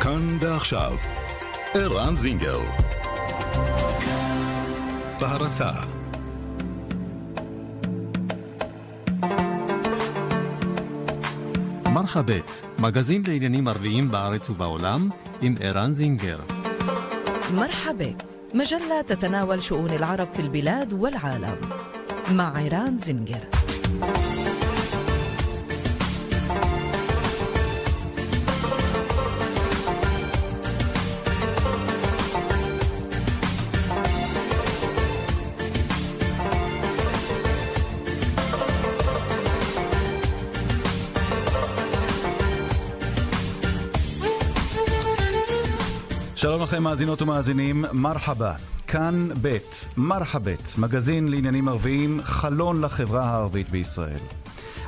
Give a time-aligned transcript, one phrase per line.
[0.00, 0.92] כאן ועכשיו,
[1.74, 2.60] ערן זינגר.
[5.20, 5.70] בהרצה
[11.92, 15.08] מרחבת, מגזין לעניינים ערביים בארץ ובעולם,
[15.40, 16.38] עם ערן זינגר.
[17.54, 21.56] مرحبت مجلة تتناول شؤون العرب في البلاد والعالم
[22.30, 23.44] مع عيران زنجر
[46.79, 48.53] לכם מאזינות ומאזינים, מרחבה,
[48.87, 49.57] כאן ב',
[49.97, 54.19] מרחבת, מגזין לעניינים ערביים, חלון לחברה הערבית בישראל.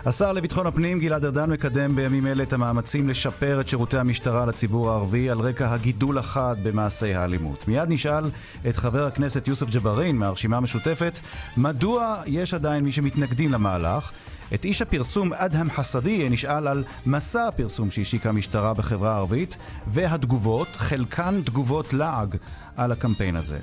[0.06, 4.90] השר לביטחון הפנים גלעד ארדן מקדם בימים אלה את המאמצים לשפר את שירותי המשטרה לציבור
[4.90, 7.68] הערבי על רקע הגידול החד במעשי האלימות.
[7.68, 8.24] מיד נשאל
[8.70, 11.20] את חבר הכנסת יוסף ג'בארין מהרשימה המשותפת
[11.58, 14.12] מדוע יש עדיין מי שמתנגדים למהלך
[14.54, 19.58] את איש הפרסום אדהם חסדי נשאל על מסע הפרסום שהשיקה המשטרה בחברה הערבית
[19.88, 22.36] והתגובות, חלקן תגובות לעג
[22.78, 23.60] על הקמפיין הזה.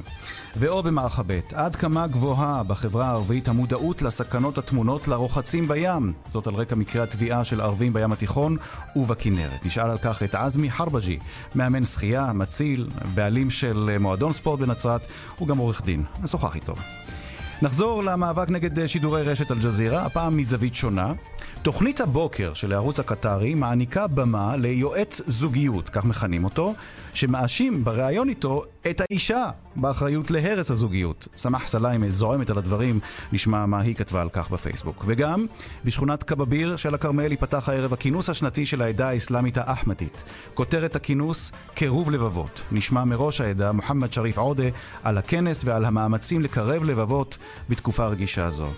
[0.57, 6.55] ואו במערכה ב', עד כמה גבוהה בחברה הערבית המודעות לסכנות הטמונות לרוחצים בים, זאת על
[6.55, 8.57] רקע מקרי התביעה של ערבים בים התיכון
[8.97, 9.67] ובכנרת.
[9.67, 11.19] נשאל על כך את עזמי חרבג'י,
[11.55, 15.07] מאמן שחייה, מציל, בעלים של מועדון ספורט בנצרת,
[15.39, 16.05] הוא גם עורך דין.
[16.23, 16.75] נשוחח איתו.
[17.63, 21.13] נחזור למאבק נגד שידורי רשת אל-ג'זירה, הפעם מזווית שונה.
[21.69, 26.75] תוכנית הבוקר של הערוץ הקטרי מעניקה במה ליועץ זוגיות, כך מכנים אותו,
[27.15, 31.29] שמאשים בריאיון איתו את האישה באחריות להרס הזוגיות.
[31.37, 33.01] סמח סליימה זועמת על הדברים,
[33.33, 35.05] נשמע מה היא כתבה על כך בפייסבוק.
[35.07, 35.47] וגם,
[35.85, 40.25] בשכונת קבביר של הכרמל ייפתח הערב הכינוס השנתי של העדה האסלאמית האחמדית.
[40.55, 42.61] כותרת הכינוס, קירוב לבבות.
[42.73, 44.69] נשמע מראש העדה, מוחמד שריף עודה,
[45.03, 47.39] על הכנס ועל המאמצים לקרב לבבות
[47.69, 48.71] בתקופה רגישה זו.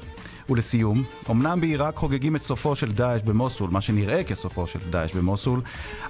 [0.50, 5.60] ולסיום, אמנם בעיראק חוגגים את סופו של דאעש במוסול, מה שנראה כסופו של דאעש במוסול,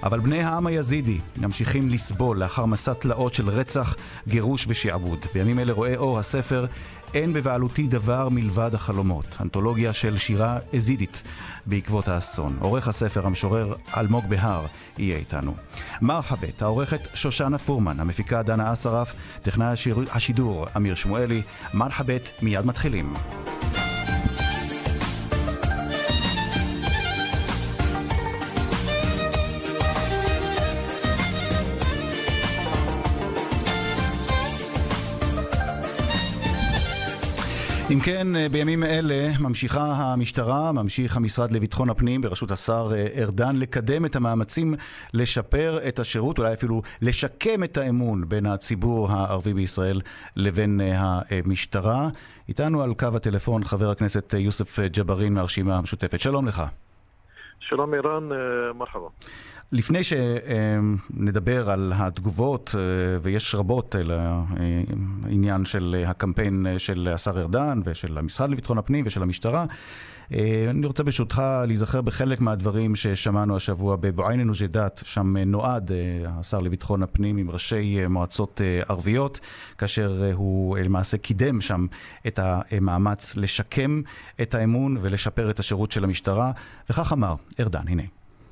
[0.03, 3.95] אבל בני העם היזידי ממשיכים לסבול לאחר מסע תלאות של רצח,
[4.27, 5.19] גירוש ושעבוד.
[5.33, 6.65] בימים אלה רואה אור הספר
[7.13, 11.23] אין בבעלותי דבר מלבד החלומות, אנתולוגיה של שירה אזידית
[11.65, 12.57] בעקבות האסון.
[12.59, 14.65] עורך הספר, המשורר אלמוג בהר,
[14.97, 15.53] יהיה איתנו.
[16.01, 19.75] מרחבת, העורכת שושנה פורמן, המפיקה דנה אסרף, טכנאי.
[20.11, 21.41] השידור אמיר שמואלי.
[21.73, 23.13] מרחבת, מיד מתחילים.
[37.93, 44.15] אם כן, בימים אלה ממשיכה המשטרה, ממשיך המשרד לביטחון הפנים בראשות השר ארדן לקדם את
[44.15, 44.73] המאמצים
[45.13, 50.01] לשפר את השירות, אולי אפילו לשקם את האמון בין הציבור הערבי בישראל
[50.35, 52.09] לבין המשטרה.
[52.49, 56.19] איתנו על קו הטלפון חבר הכנסת יוסף ג'בארין מהרשימה המשותפת.
[56.19, 56.63] שלום לך.
[57.59, 58.29] שלום אירן,
[58.75, 59.07] מרחבה.
[59.71, 62.75] לפני שנדבר על התגובות,
[63.21, 63.95] ויש רבות
[65.23, 69.65] לעניין של הקמפיין של השר ארדן ושל המשרד לביטחון הפנים ושל המשטרה,
[70.69, 75.91] אני רוצה ברשותך להיזכר בחלק מהדברים ששמענו השבוע בבועיינה נוג'דת, שם נועד
[76.25, 79.39] השר לביטחון הפנים עם ראשי מועצות ערביות,
[79.77, 81.85] כאשר הוא למעשה קידם שם
[82.27, 84.01] את המאמץ לשקם
[84.41, 86.51] את האמון ולשפר את השירות של המשטרה,
[86.89, 88.03] וכך אמר ארדן, הנה.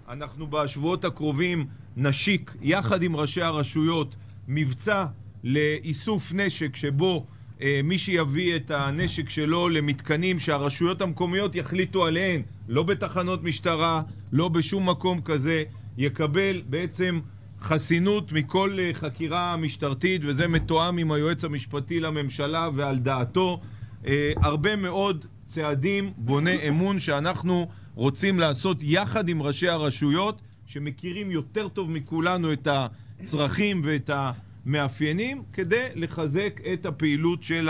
[0.10, 4.16] אנחנו בשבועות הקרובים נשיק יחד עם ראשי הרשויות
[4.48, 5.06] מבצע
[5.44, 7.26] לאיסוף נשק שבו
[7.62, 14.48] אה, מי שיביא את הנשק שלו למתקנים שהרשויות המקומיות יחליטו עליהן, לא בתחנות משטרה, לא
[14.50, 15.64] בשום מקום כזה,
[15.98, 17.20] יקבל בעצם
[17.60, 23.60] חסינות מכל אה, חקירה משטרתית וזה מתואם עם היועץ המשפטי לממשלה ועל דעתו.
[24.08, 31.68] אה, הרבה מאוד צעדים בוני אמון שאנחנו רוצים לעשות יחד עם ראשי הרשויות שמכירים יותר
[31.68, 37.70] טוב מכולנו את הצרכים ואת המאפיינים כדי לחזק את הפעילות של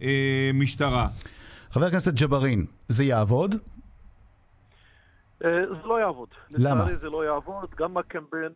[0.00, 1.08] המשטרה.
[1.70, 3.54] חבר הכנסת ג'בארין, זה יעבוד?
[5.82, 6.28] זה לא יעבוד.
[6.50, 6.74] למה?
[6.74, 8.52] לצערי זה לא יעבוד, גם הקמפיין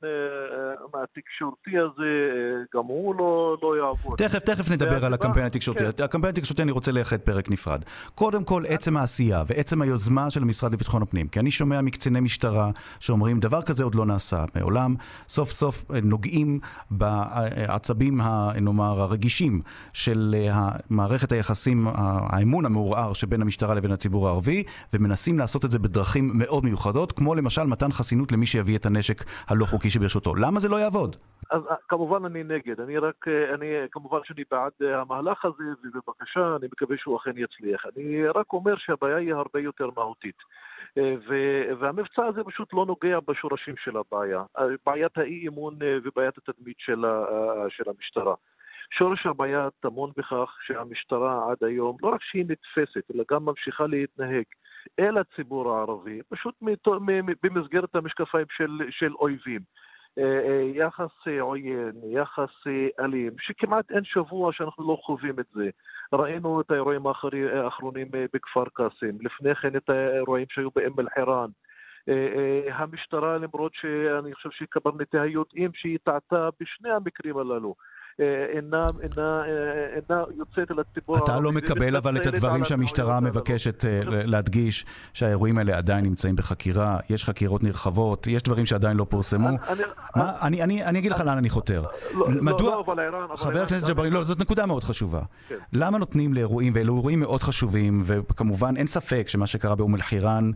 [0.94, 2.10] התקשורתי הזה,
[2.74, 4.18] גם הוא לא, לא יעבוד.
[4.18, 5.84] תכף, תכף נדבר על הקמפיין התקשורתי.
[5.92, 6.04] כן.
[6.04, 7.84] הקמפיין התקשורתי אני רוצה לייחד פרק נפרד.
[8.14, 12.70] קודם כל, עצם העשייה ועצם היוזמה של המשרד לביטחון הפנים, כי אני שומע מקציני משטרה
[13.00, 14.94] שאומרים, דבר כזה עוד לא נעשה מעולם,
[15.28, 16.60] סוף סוף נוגעים
[16.90, 18.20] בעצבים,
[18.60, 19.62] נאמר, הרגישים
[19.92, 20.34] של
[20.90, 24.62] מערכת היחסים, האמון המעורער שבין המשטרה לבין הציבור הערבי,
[24.92, 26.79] ומנסים לעשות את זה בדרכים מאוד מיוחדות.
[26.80, 29.16] מיוחדות, כמו למשל מתן חסינות למי שיביא את הנשק
[29.48, 30.34] הלא חוקי שברשותו.
[30.34, 31.16] למה זה לא יעבוד?
[31.50, 35.64] אז אה, כמובן אני נגד, אני רק, אה, אני כמובן שאני בעד אה, המהלך הזה,
[35.84, 37.86] ובבקשה, אני מקווה שהוא אכן יצליח.
[37.86, 40.36] אני רק אומר שהבעיה היא הרבה יותר מהותית.
[41.80, 44.42] והמבצע הזה פשוט לא נוגע בשורשים של הבעיה,
[44.86, 45.74] בעיית האי אמון
[46.04, 47.04] ובעיית התדמית של,
[47.68, 48.34] של המשטרה.
[48.98, 54.44] שורש הבעיה טמון בכך שהמשטרה עד היום, לא רק שהיא נתפסת, אלא גם ממשיכה להתנהג
[54.98, 56.54] אל הציבור הערבי, פשוט
[57.42, 59.60] במסגרת המשקפיים של, של אויבים.
[60.18, 62.50] אה, אה, יחס אה, עוין, יחס
[63.00, 65.70] אלים, שכמעט אין שבוע שאנחנו לא חווים את זה.
[66.12, 67.02] ראינו את האירועים
[67.54, 71.50] האחרונים בכפר קאסם, לפני כן את האירועים שהיו באום אל-חיראן.
[72.72, 77.74] המשטרה, למרות שאני חושב שקברניטיה יודעים שהיא טעתה בשני המקרים הללו.
[78.54, 79.42] אינה, אינה,
[79.92, 85.58] אינה יוצאת אל הציבור אתה לא מקבל אבל את הדברים שהמשטרה מבקשת אה, להדגיש, שהאירועים
[85.58, 89.48] האלה עדיין נמצאים בחקירה, יש חקירות נרחבות, יש דברים שעדיין לא פורסמו.
[90.16, 91.84] אני אגיד לך לאן אני חותר.
[92.14, 95.22] לא, לא, מדוע, לא, חבר הכנסת ג'בארין, לא, זאת נקודה מאוד חשובה.
[95.48, 95.54] כן.
[95.72, 100.50] למה נותנים לאירועים, ואלו אירועים מאוד חשובים, וכמובן אין ספק שמה שקרה באום אל-חיראן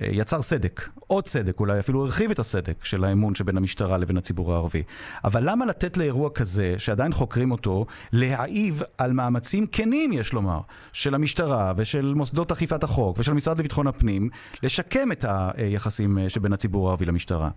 [0.00, 4.52] יצר סדק, עוד סדק, אולי אפילו הרחיב את הסדק של האמון שבין המשטרה לבין הציבור
[4.52, 4.82] הערבי.
[5.24, 10.60] אבל למה לתת לאירוע כזה, שעדיין חוקרים אותו, להעיב על מאמצים כנים, יש לומר,
[10.92, 14.28] של המשטרה ושל מוסדות אכיפת החוק ושל המשרד לביטחון הפנים,
[14.62, 15.24] לשקם את
[15.56, 17.50] היחסים אה, שבין הציבור הערבי למשטרה?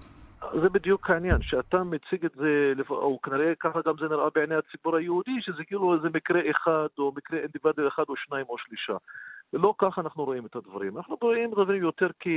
[0.53, 4.95] זה בדיוק העניין, שאתה מציג את זה, או כנראה ככה גם זה נראה בעיני הציבור
[4.95, 8.97] היהודי, שזה כאילו איזה מקרה אחד, או מקרה אינדיבידואל אחד, או שניים, או שלישה.
[9.53, 10.97] לא ככה אנחנו רואים את הדברים.
[10.97, 12.27] אנחנו רואים את הדברים יותר כ...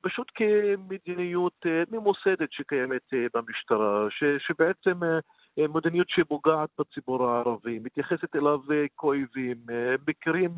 [0.00, 4.24] פשוט כמדיניות אה, ממוסדת שקיימת אה, במשטרה, ש...
[4.38, 8.60] שבעצם אה, מדיניות שפוגעת בציבור הערבי, מתייחסת אליו
[8.98, 9.56] כאויבים,
[10.08, 10.50] מקרים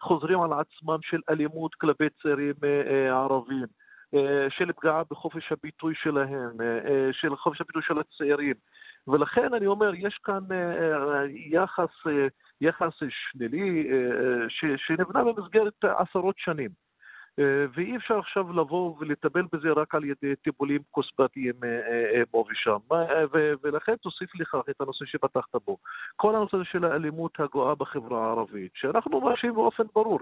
[0.00, 2.54] חוזרים על עצמם של אלימות כלפי צעירים
[3.10, 3.66] ערבים.
[4.48, 6.50] של פגיעה בחופש הביטוי שלהם,
[7.12, 8.54] של חופש הביטוי של הצעירים.
[9.08, 10.40] ולכן אני אומר, יש כאן
[11.28, 11.90] יחס
[12.60, 13.96] יחס שלילי אה,
[14.70, 16.70] אה, שנבנה במסגרת עשרות שנים.
[17.38, 21.54] אה, ואי אפשר עכשיו לבוא ולטפל בזה רק על ידי טיפולים קוסבתיים
[22.30, 22.78] פה ושם.
[23.62, 25.76] ולכן תוסיף לכך את הנושא שפתחת בו.
[26.16, 30.20] כל הנושא של האלימות הגואה בחברה הערבית, שאנחנו מאשימים באופן ברור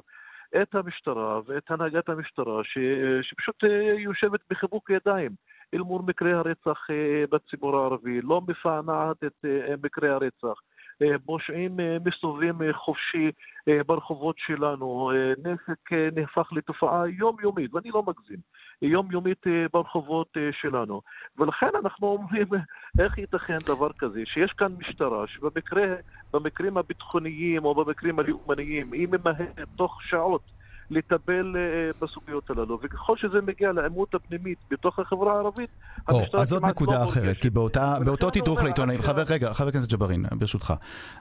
[0.62, 2.78] את המשטרה ואת הנהגת המשטרה, ש,
[3.22, 3.64] שפשוט
[3.98, 5.30] יושבת בחיבוק ידיים
[5.74, 6.86] אל מול מקרי הרצח
[7.30, 9.44] בציבור הערבי, לא מפענעת את
[9.82, 10.60] מקרי הרצח.
[11.24, 13.30] פושעים אה, מסתובבים אה, חופשי
[13.68, 18.38] אה, ברחובות שלנו, נשק נהפך לתופעה יומיומית, ואני לא מגזים,
[18.82, 21.00] יומיומית ברחובות שלנו.
[21.38, 22.46] ולכן אנחנו אומרים,
[22.98, 30.02] איך ייתכן דבר כזה, שיש כאן משטרה שבמקרים הביטחוניים או במקרים הלאומניים היא ממהרת תוך
[30.02, 30.42] שעות
[30.92, 35.70] לטפל אה, בסוגיות הללו, וככל שזה מגיע לעימות הפנימית בתוך החברה הערבית,
[36.08, 39.92] המשטרה אז זאת נקודה לא אחרת, כי באותה, באותו תדרוך לעיתונאים, חבר, רגע, חבר הכנסת
[39.92, 40.74] ג'בארין, ברשותך,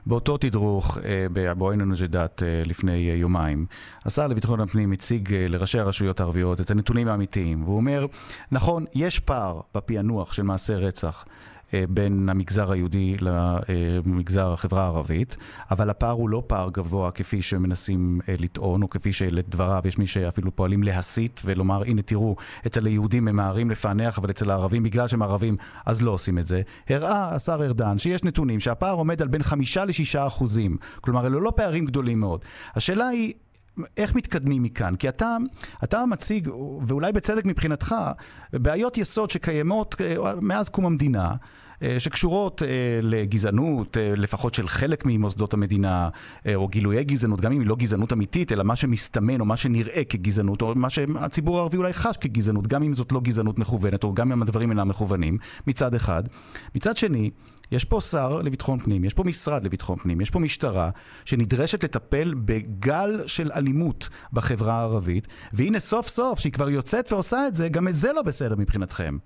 [0.06, 3.66] באותו תדרוך אה, בבואנו נג'דת אה, לפני יומיים,
[4.04, 8.06] השר לביטחון הפנים הציג לראשי הרשויות הערביות את הנתונים האמיתיים, והוא אומר,
[8.52, 11.24] נכון, יש פער בפענוח של מעשי רצח.
[11.74, 15.36] אה, בין המגזר היהודי למגזר החברה הערבית,
[15.70, 20.06] אבל הפער הוא לא פער גבוה כפי שמנסים אה, לטעון, או כפי שלדבריו יש מי
[20.06, 22.36] שאפילו פועלים להסית ולומר, הנה תראו,
[22.66, 26.62] אצל היהודים ממהרים לפענח, אבל אצל הערבים, בגלל שהם ערבים, אז לא עושים את זה.
[26.88, 30.76] הראה השר ארדן שיש נתונים שהפער עומד על בין חמישה לשישה אחוזים.
[31.00, 32.44] כלומר, אלו לא פערים גדולים מאוד.
[32.74, 33.32] השאלה היא...
[33.96, 34.96] איך מתקדמים מכאן?
[34.96, 35.36] כי אתה,
[35.84, 36.48] אתה מציג,
[36.86, 37.94] ואולי בצדק מבחינתך,
[38.52, 41.34] בעיות יסוד שקיימות אה, מאז קום המדינה, אה,
[41.98, 42.68] שקשורות אה,
[43.02, 46.08] לגזענות, לפחות של חלק ממוסדות המדינה,
[46.54, 50.04] או גילויי גזענות, גם אם היא לא גזענות אמיתית, אלא מה שמסתמן או מה שנראה
[50.08, 54.14] כגזענות, או מה שהציבור הערבי אולי חש כגזענות, גם אם זאת לא גזענות מכוונת, או
[54.14, 56.22] גם אם הדברים אינם מכוונים, מצד אחד.
[56.74, 57.30] מצד שני,
[57.72, 60.90] יש פה שר לביטחון פנים, יש פה משרד לביטחון פנים, יש פה משטרה
[61.24, 67.56] שנדרשת לטפל בגל של אלימות בחברה הערבית, והנה סוף סוף, שהיא כבר יוצאת ועושה את
[67.56, 69.16] זה, גם את זה לא בסדר מבחינתכם.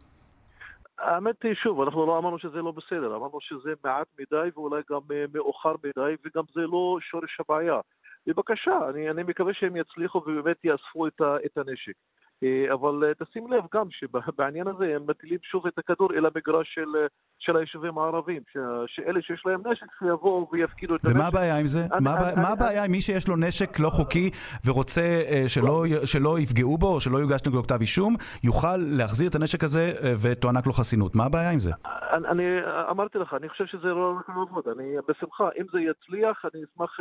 [0.99, 5.01] האמת היא, שוב, אנחנו לא אמרנו שזה לא בסדר, אמרנו שזה מעט מדי ואולי גם
[5.13, 7.81] אה, מאוחר מדי, וגם זה לא שורש הבעיה.
[8.27, 11.95] בבקשה, אני, אני מקווה שהם יצליחו ובאמת יאספו את, את הנשק.
[12.43, 16.75] אה, אבל אה, תשים לב גם שבעניין הזה הם מטילים שוב את הכדור אל המגרש
[16.75, 17.07] של, אה,
[17.39, 21.17] של היישובים הערבים, ש, שאלה שיש להם נשק שיבואו ויפקידו את הנשק.
[21.17, 21.81] ומה הבעיה עם זה?
[21.93, 24.31] אני, מה, אני, מה הבעיה עם מי שיש לו נשק לא חוקי
[24.67, 29.65] ורוצה שלא, שלא יפגעו בו או שלא יוגש נגדו כתב אישום, יוכל להחזיר את הנשק
[29.65, 31.15] הזה ותוענק לו חסינות?
[31.15, 31.71] מה הבעיה עם זה?
[32.13, 32.45] אני, אני
[32.91, 37.01] אמרתי לך, אני חושב שזה לא רק לעבוד, אני בשמחה, אם זה יצליח, אני אשמח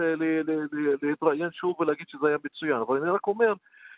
[1.02, 3.54] להתראיין שוב ולהגיד שזה היה מצוין, אבל אני רק אומר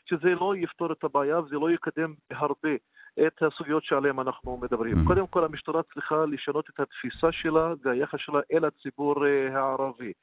[0.09, 2.75] שזה לא יפתור את הבעיה וזה לא יקדם בהרבה
[3.27, 4.93] את הסוגיות שעליהן אנחנו מדברים.
[4.93, 5.07] Mm-hmm.
[5.07, 10.13] קודם כל, המשטרה צריכה לשנות את התפיסה שלה והיחס שלה אל הציבור הערבי.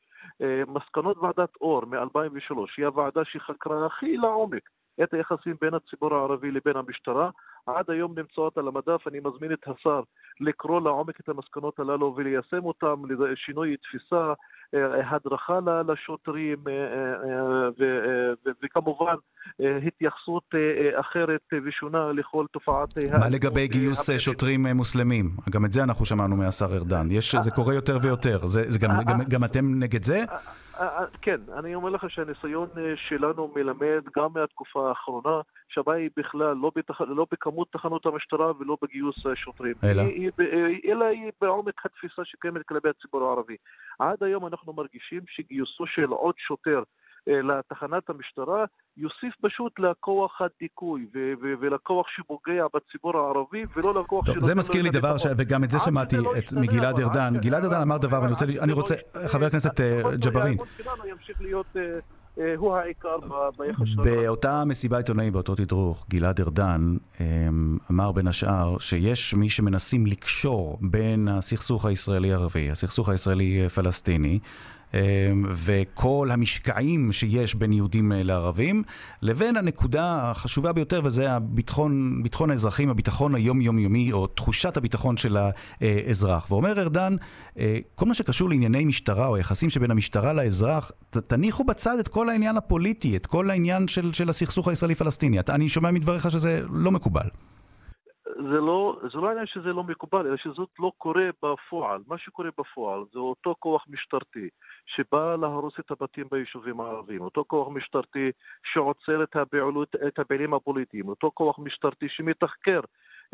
[0.69, 4.63] מסקנות ועדת אור מ-2003 היא הוועדה שחקרה הכי לעומק
[5.03, 7.31] את היחסים בין הציבור הערבי לבין המשטרה.
[7.67, 10.01] עד היום נמצאות על המדף, אני מזמין את השר
[10.41, 14.35] לקרוא לעומק את המסקנות הללו וליישם אותן לשינוי תפיסה, אה,
[15.11, 19.15] הדרכה לשוטרים אה, אה, וכמובן
[19.87, 20.55] התייחסות
[21.01, 22.89] אחרת ושונה לכל תופעת...
[23.19, 25.31] מה לגבי גיוס שוטרים מוסלמים?
[25.51, 27.09] גם את זה אנחנו שמענו מהשר ארדן.
[27.41, 28.41] זה קורה יותר ויותר.
[29.29, 30.25] גם אתם נגד זה?
[31.23, 37.01] כן, אני אומר לך שהניסיון שלנו מלמד גם מהתקופה האחרונה שהבעיה היא בכלל לא, בתח...
[37.01, 39.75] לא בכמות תחנות המשטרה ולא בגיוס שוטרים.
[39.85, 40.03] אלא?
[40.03, 43.57] היא, היא, אלא היא בעומק התפיסה שקיימת כלפי הציבור הערבי.
[43.99, 46.83] עד היום אנחנו מרגישים שגיוסו של עוד שוטר אה,
[47.27, 48.65] לתחנת המשטרה
[48.97, 54.83] יוסיף פשוט לכוח הדיכוי ו- ו- ולכוח שפוגע בציבור הערבי ולא לכוח טוב, זה מזכיר
[54.83, 55.27] לי דבר, ש...
[55.39, 57.35] וגם את זה שמעתי לא את מגלעד ארדן.
[57.41, 58.21] גלעד ארדן אמר דבר,
[58.61, 58.95] אני רוצה,
[59.27, 60.57] חבר הכנסת אה, ג'בארין.
[62.39, 63.17] אה, הוא העיקר
[63.59, 64.03] ביחס שלנו.
[64.03, 66.81] באותה מסיבה עיתונאית, באותו תדרוך, גלעד ארדן
[67.21, 74.39] אמ, אמר בין השאר שיש מי שמנסים לקשור בין הסכסוך הישראלי-ערבי, הסכסוך הישראלי-פלסטיני,
[75.53, 78.83] וכל המשקעים שיש בין יהודים אה, לערבים,
[79.23, 85.37] לבין הנקודה החשובה ביותר, וזה הביטחון, ביטחון האזרחים, הביטחון היומיומי, או תחושת הביטחון של
[85.81, 86.51] האזרח.
[86.51, 87.17] ואומר ארדן,
[87.59, 92.29] אה, כל מה שקשור לענייני משטרה, או היחסים שבין המשטרה לאזרח, תניחו בצד את כל
[92.29, 95.39] העניין הפוליטי, את כל העניין של, של הסכסוך הישראלי-פלסטיני.
[95.49, 97.29] אני שומע מדבריך שזה לא מקובל.
[98.25, 102.03] זה לא, זה לא עניין שזה לא מקובל, אלא שזאת לא קורה בפועל.
[102.07, 104.49] מה שקורה בפועל זה אותו כוח משטרתי
[104.87, 108.31] שבא להרוס את הבתים ביישובים הערביים, אותו כוח משטרתי
[108.73, 112.81] שעוצר את, הפעילות, את הפעילים הפוליטיים, אותו כוח משטרתי שמתחקר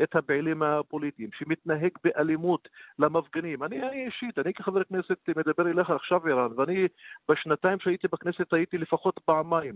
[0.02, 2.68] את הפעילים הפוליטיים, שמתנהג באלימות
[2.98, 3.62] למפגינים.
[3.62, 6.86] אני, אני אישית, אני כחבר כנסת מדבר אליך עכשיו, אירן, ואני
[7.28, 9.74] בשנתיים שהייתי בכנסת הייתי לפחות פעמיים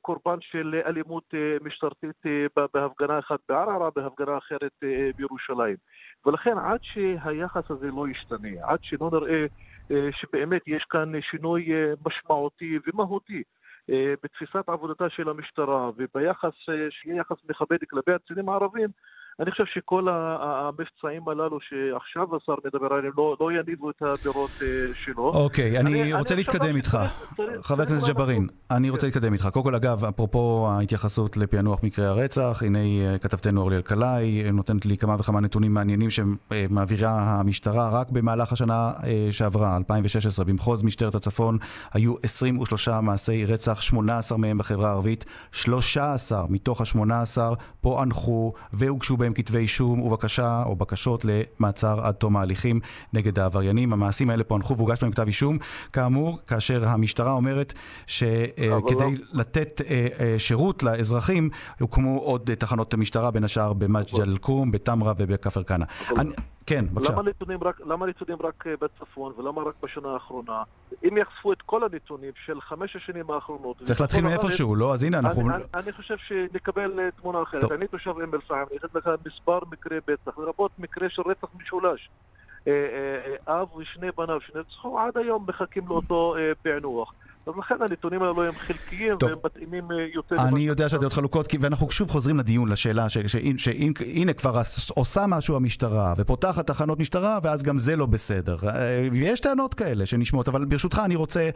[0.00, 2.22] קורבן של אלימות אה, משטרתית
[2.74, 4.72] בהפגנה אחת בערערה, בהפגנה אחרת
[5.16, 5.76] בירושלים.
[6.26, 9.46] ולכן עד שהיחס הזה לא ישתנה, עד שלא נראה
[10.10, 11.68] שבאמת יש כאן שינוי
[12.06, 13.42] משמעותי ומהותי
[14.22, 16.52] בתפיסת עבודתה של המשטרה וביחס,
[16.90, 18.88] שיהיה יחס מכבד כלפי הקצינים הערבים,
[19.40, 20.08] אני חושב שכל
[20.40, 24.66] המבצעים הללו שעכשיו השר מדבר עליהם לא, לא יניבו את הפירות אה,
[25.04, 25.28] שלו.
[25.28, 26.98] אוקיי, אני, אני רוצה אני להתקדם איתך.
[27.62, 28.90] חבר הכנסת ג'בארין, אני.
[28.90, 29.48] רוצה להתקדם איתך.
[29.52, 34.86] קודם כל, אגב, אפרופו ההתייחסות לפענוח מקרי הרצח, הנה אה, כתבתנו אורלי אלקלעי אה, נותנת
[34.86, 38.00] לי כמה וכמה נתונים מעניינים שמעבירה המשטרה.
[38.00, 38.92] רק במהלך השנה
[39.30, 41.58] שעברה, 2016, במחוז משטרת הצפון,
[41.92, 47.38] היו 23 מעשי רצח, 18 מהם בחברה הערבית, 13 מתוך ה-18
[47.80, 52.80] פוענחו והוגשו בהם כתבי אישום ובקשה או בקשות למעצר עד תום ההליכים
[53.12, 53.92] נגד העבריינים.
[53.92, 55.58] המעשים האלה פוענחו והוגש בהם כתב אישום.
[55.92, 57.72] כאמור, כאשר המשטרה אומרת
[58.06, 61.50] שכדי לתת אה, אה, שירות לאזרחים,
[61.80, 65.84] הוקמו עוד תחנות משטרה, בין השאר במג'ד אל-כרום, בתמרה ובכפר כנא.
[66.66, 67.12] כן, בבקשה.
[67.12, 70.62] למה נתונים, רק, למה נתונים רק אה, בצפון ולמה רק בשנה האחרונה?
[71.08, 73.82] אם יחשפו את כל הנתונים של חמש השנים האחרונות...
[73.82, 74.92] צריך להתחיל מאיפשהו, לא?
[74.92, 75.40] אז הנה, אנחנו...
[75.40, 77.60] אני, אני, אני חושב שנקבל אה, תמונה אחרת.
[77.60, 77.72] טוב.
[77.72, 78.78] אני תושב אום אל-פחם, אני
[79.26, 82.10] מספר מקרי בטח, לרבות מקרה של רצח משולש.
[82.68, 87.12] אה, אב ושני בניו שנרצחו עד היום מחכים לאותו פענוח.
[87.46, 89.30] אז לכן הנתונים האלו הם חלקיים טוב.
[89.30, 90.34] והם מתאימים אה, יותר...
[90.48, 93.06] אני יודע שהדעות חלוקות, ואנחנו שוב חוזרים לדיון, לשאלה
[93.56, 94.60] שהנה כבר
[94.94, 98.56] עושה משהו המשטרה, ופותחת תחנות משטרה, ואז גם זה לא בסדר.
[98.68, 101.50] אה, יש טענות כאלה שנשמעות, אבל ברשותך אני רוצה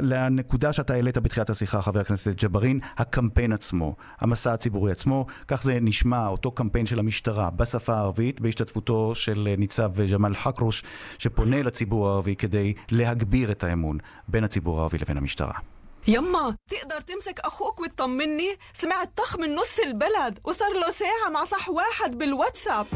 [0.00, 5.78] לנקודה שאתה העלית בתחילת השיחה, חבר הכנסת ג'בארין, הקמפיין עצמו, המסע הציבורי עצמו, כך זה
[5.80, 10.84] נשמע, אותו קמפיין של המשטרה בשפה הערבית, בהשתתפותו של ניצב ג'מאל חכרוש,
[11.18, 15.62] שפונה לציבור הערבי כדי להגביר את האמון בין הציבור הערבי العربي لبين المجتمع
[16.08, 21.68] يما تقدر تمسك أخوك وتطمني؟ سمعت طخ من نص البلد وصار له ساعة مع صح
[21.68, 22.86] واحد بالواتساب.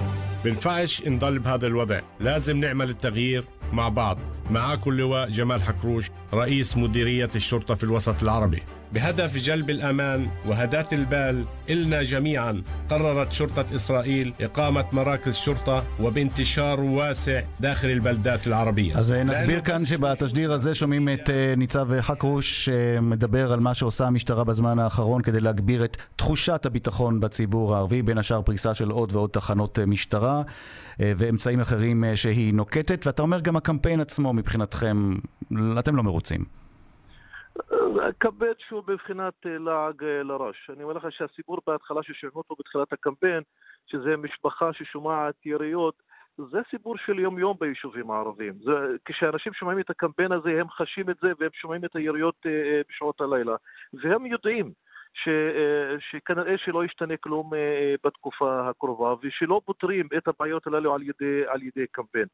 [0.44, 2.00] بنفعش نضل بهذا الوضع.
[2.20, 4.17] لازم نعمل التغيير مع بعض
[4.49, 8.63] معاكم اللواء جمال حكروش رئيس مديرية الشرطة في الوسط العربي
[8.93, 17.41] بهدف جلب الأمان وهداة البال إلنا جميعا قررت شرطة إسرائيل إقامة مراكز شرطة وبانتشار واسع
[17.59, 23.73] داخل البلدات العربية אז נסביר כאן שבתשדיר הזה שומעים את ניצב חכרוש שמדבר על מה
[23.73, 28.89] שעושה המשטרה בזמן האחרון כדי להגביר את תחושת הביטחון בציבור הערבי, בין השאר פריסה של
[28.89, 30.41] עוד ועוד תחנות משטרה
[30.98, 34.96] ואמצעים אחרים שהיא נוקטת, ואתה אומר גם הקמפיין עצמו מבחינתכם,
[35.78, 36.44] אתם לא מרוצים.
[38.20, 40.70] כבד שהוא בבחינת אה, לעג אה, לרש.
[40.70, 43.42] אני אומר לך שהסיפור בהתחלה ששמעו אותו בתחילת הקמפיין,
[43.86, 46.02] שזה משפחה ששומעת יריות,
[46.38, 48.52] זה סיפור של יום-יום ביישובים הערביים.
[48.64, 48.72] זה,
[49.04, 52.46] כשאנשים שומעים את הקמפיין הזה, הם חשים את זה והם שומעים את היריות
[52.88, 53.56] בשעות הלילה.
[53.94, 54.72] והם יודעים
[55.24, 55.28] ש,
[56.10, 57.50] שכנראה שלא ישתנה כלום
[58.04, 62.26] בתקופה הקרובה ושלא פותרים את הבעיות הללו על ידי, על ידי קמפיין.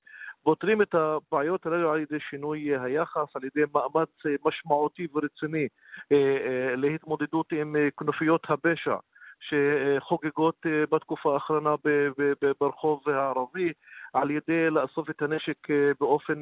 [0.43, 4.09] פותרים את הבעיות הללו על ידי שינוי היחס, על ידי מאמץ
[4.45, 5.69] משמעותי ורציני
[6.13, 8.97] אה, אה, להתמודדות עם כנופיות הפשע.
[9.49, 11.75] שחוגגות בתקופה האחרונה
[12.61, 13.73] ברחוב הערבי,
[14.13, 15.57] על ידי לאסוף את הנשק
[16.01, 16.41] באופן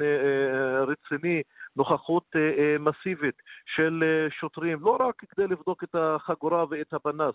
[0.86, 1.42] רציני,
[1.76, 2.36] נוכחות
[2.80, 7.34] מסיבית של שוטרים, לא רק כדי לבדוק את החגורה ואת הפנס,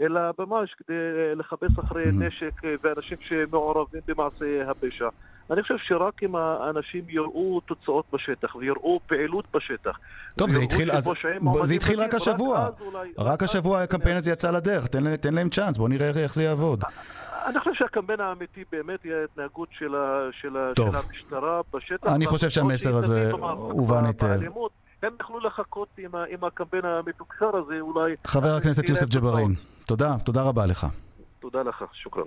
[0.00, 0.94] אלא ממש כדי
[1.36, 5.08] לחפש אחרי נשק ואנשים שמעורבים במעשי הפשע.
[5.50, 9.98] אני חושב שרק אם האנשים יראו תוצאות בשטח ויראו פעילות בשטח.
[10.36, 11.10] טוב, זה התחיל, אז,
[11.62, 12.66] זה התחיל רק השבוע.
[12.66, 16.34] רק, אולי, רק השבוע הקמפיין הזה יצא לדרך, תן, תן להם צ'אנס, בואו נראה איך
[16.34, 16.84] זה יעבוד.
[17.46, 22.12] אני חושב שהקמפיין האמיתי באמת יהיה ההתנהגות של, ה, של, ה, של המשטרה בשטח.
[22.14, 24.38] אני חושב שהמסר הזה הובן היטב.
[25.02, 28.14] הם יכלו לחכות עם, עם הקמפיין המתוקשר הזה, אולי...
[28.26, 29.54] חבר הכנסת יוסף ג'בארין,
[29.86, 30.86] תודה, תודה רבה לך.
[31.40, 32.24] תודה לך, שוכרן.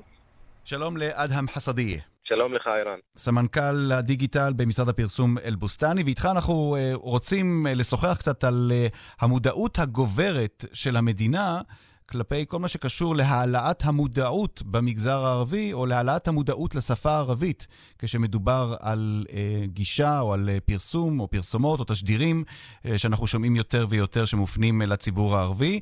[0.64, 2.13] שלום לאדהם חסדיה.
[2.28, 3.00] שלום לך, אירן.
[3.18, 9.80] סמנכ"ל הדיגיטל במשרד הפרסום אל-בוסטני, ואיתך אנחנו uh, רוצים uh, לשוחח קצת על uh, המודעות
[9.80, 11.62] הגוברת של המדינה
[12.06, 17.68] כלפי כל מה שקשור להעלאת המודעות במגזר הערבי, או להעלאת המודעות לשפה הערבית,
[18.00, 22.44] כשמדובר על אה, גישה או על אה, פרסום או פרסומות או תשדירים
[22.86, 25.80] אה, שאנחנו שומעים יותר ויותר שמופנים אה, לציבור הערבי.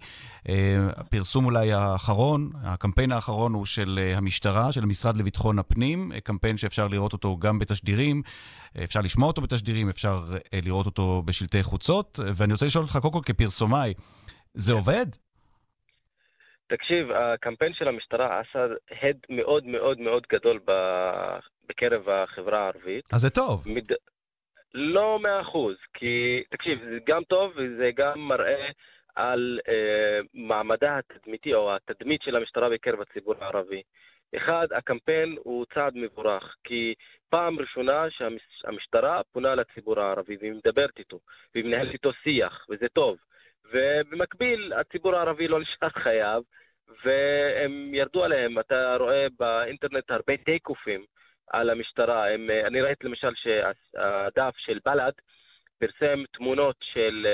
[0.50, 0.56] אה,
[0.96, 6.58] הפרסום אולי האחרון, הקמפיין האחרון הוא של אה, המשטרה, של המשרד לביטחון הפנים, אה, קמפיין
[6.58, 8.22] שאפשר לראות אותו גם בתשדירים.
[8.78, 12.98] אה, אפשר לשמוע אותו בתשדירים, אפשר אה, לראות אותו בשלטי חוצות, ואני רוצה לשאול אותך
[13.01, 13.94] קודם כל כפרסומאי,
[14.54, 15.06] זה עובד?
[16.72, 18.66] תקשיב, הקמפיין של המשטרה עשה
[19.01, 20.60] הד מאוד מאוד מאוד גדול
[21.70, 23.06] בקרב החברה הערבית.
[23.13, 23.63] אז זה טוב.
[23.65, 23.91] מד...
[24.74, 28.69] לא מאה אחוז, כי, תקשיב, זה גם טוב וזה גם מראה
[29.15, 33.82] על אה, מעמדה התדמיתי או התדמית של המשטרה בקרב הציבור הערבי.
[34.38, 36.93] אחד, הקמפיין הוא צעד מבורך, כי
[37.30, 41.19] פעם ראשונה שהמשטרה פונה לציבור הערבי והיא מדברת איתו,
[41.56, 43.17] והיא מנהלת איתו שיח, וזה טוב.
[43.72, 46.43] ובמקביל, הציבור הערבי לא נשאר חייב,
[47.06, 48.60] והם ירדו עליהם.
[48.60, 51.06] אתה רואה באינטרנט הרבה טייקופים
[51.48, 52.24] על המשטרה.
[52.34, 55.13] הם, אני ראיתי למשל שהדף של בל"ד
[55.80, 57.28] פרסם תמונות של,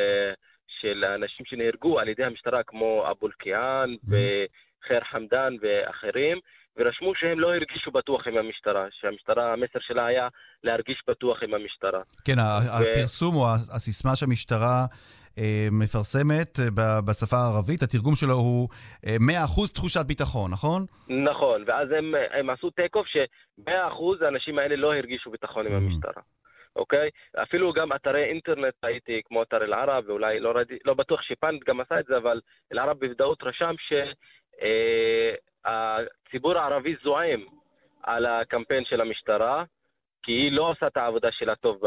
[0.81, 4.07] של אנשים שנהרגו על ידי המשטרה, כמו אבו אלקיעאן mm-hmm.
[4.07, 6.39] וחיר חמדאן ואחרים,
[6.77, 10.27] ורשמו שהם לא הרגישו בטוח עם המשטרה, שהמשטרה, המסר שלה היה
[10.63, 11.99] להרגיש בטוח עם המשטרה.
[12.25, 12.69] כן, ו...
[12.73, 15.26] הפרסום או הסיסמה שהמשטרה אה,
[15.71, 18.69] מפרסמת אה, בשפה הערבית, התרגום שלו הוא
[19.05, 20.85] 100% אה, תחושת ביטחון, נכון?
[21.09, 25.75] נכון, ואז הם, הם עשו טייק אוף ש-100% האנשים האלה לא הרגישו ביטחון עם mm.
[25.75, 26.21] המשטרה.
[26.75, 27.09] אוקיי?
[27.43, 31.81] אפילו גם אתרי אינטרנט הייתי, כמו אתר אל-ערב, ואולי לא, רדי, לא בטוח שפאנט גם
[31.81, 32.41] עשה את זה, אבל
[32.73, 33.75] אל-ערב בוודאות רשם
[36.27, 37.45] שהציבור הערבי זועם
[38.03, 39.63] על הקמפיין של המשטרה,
[40.23, 41.81] כי היא לא עושה את העבודה שלה טוב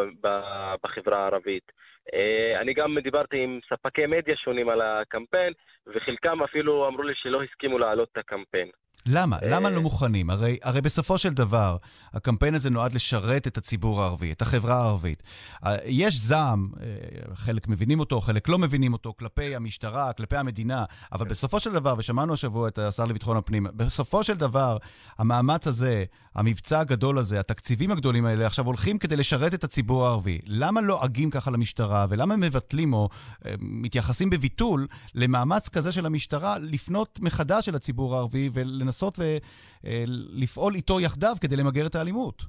[0.83, 1.73] בחברה הערבית.
[2.15, 5.53] אה, אני גם דיברתי עם ספקי מדיה שונים על הקמפיין,
[5.87, 8.71] וחלקם אפילו אמרו לי שלא הסכימו להעלות את הקמפיין.
[9.11, 9.37] למה?
[9.43, 10.31] למה לא מוכנים?
[10.31, 11.77] הרי, הרי בסופו של דבר,
[12.15, 15.23] הקמפיין הזה נועד לשרת את הציבור הערבי, את החברה הערבית.
[15.67, 16.87] אה, יש זעם, אה,
[17.35, 21.95] חלק מבינים אותו, חלק לא מבינים אותו, כלפי המשטרה, כלפי המדינה, אבל בסופו של דבר,
[21.99, 24.77] ושמענו השבוע את השר לביטחון הפנים, בסופו של דבר,
[25.19, 30.39] המאמץ הזה, המבצע הגדול הזה, התקציבים הגדולים האלה, עכשיו הולכים כדי לשרת את הציבור הערבי.
[30.47, 33.09] למה לא עגים ככה למשטרה, ולמה מבטלים או
[33.47, 39.00] אה, מתייחסים בביטול למאמץ כזה של המשטרה לפנות מחדש אל הציבור הערבי ולנסות...
[39.03, 42.43] לנסות ולפעול איתו יחדיו כדי למגר את האלימות.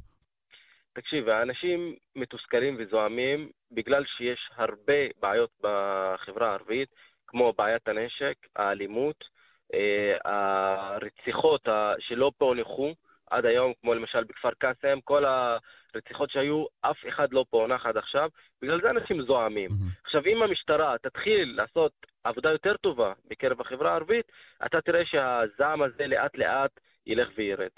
[0.94, 6.90] תקשיב, האנשים מתוסכלים וזועמים בגלל שיש הרבה בעיות בחברה הערבית,
[7.28, 9.24] כמו בעיית הנשק, האלימות,
[9.74, 11.68] אה, הרציחות
[12.00, 12.94] שלא פוענחו
[13.32, 18.30] עד היום, כמו למשל בכפר קאסם, כל הרציחות שהיו, אף אחד לא פוענח עד עכשיו,
[18.62, 19.70] בגלל זה אנשים זועמים.
[19.70, 20.06] Mm-hmm.
[20.06, 21.92] עכשיו, אם המשטרה תתחיל לעשות
[22.24, 24.26] עבודה יותר טובה בקרב החברה הערבית,
[24.66, 26.72] אתה תראה שהזעם הזה לאט לאט
[27.08, 27.76] ילך וירד.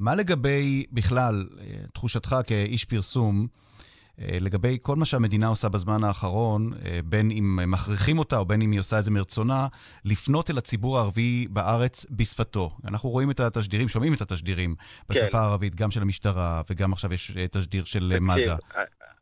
[0.00, 3.46] מה לגבי בכלל, אה, תחושתך כאיש פרסום,
[4.18, 8.70] לגבי כל מה שהמדינה עושה בזמן האחרון, אה, בין אם מכריחים אותה או בין אם
[8.70, 9.66] היא עושה את זה מרצונה,
[10.04, 12.70] לפנות אל הציבור הערבי בארץ בשפתו.
[12.88, 14.74] אנחנו רואים את התשדירים, שומעים את התשדירים
[15.08, 15.38] בשפה כן.
[15.38, 18.54] הערבית, גם של המשטרה וגם עכשיו יש תשדיר של מד"א.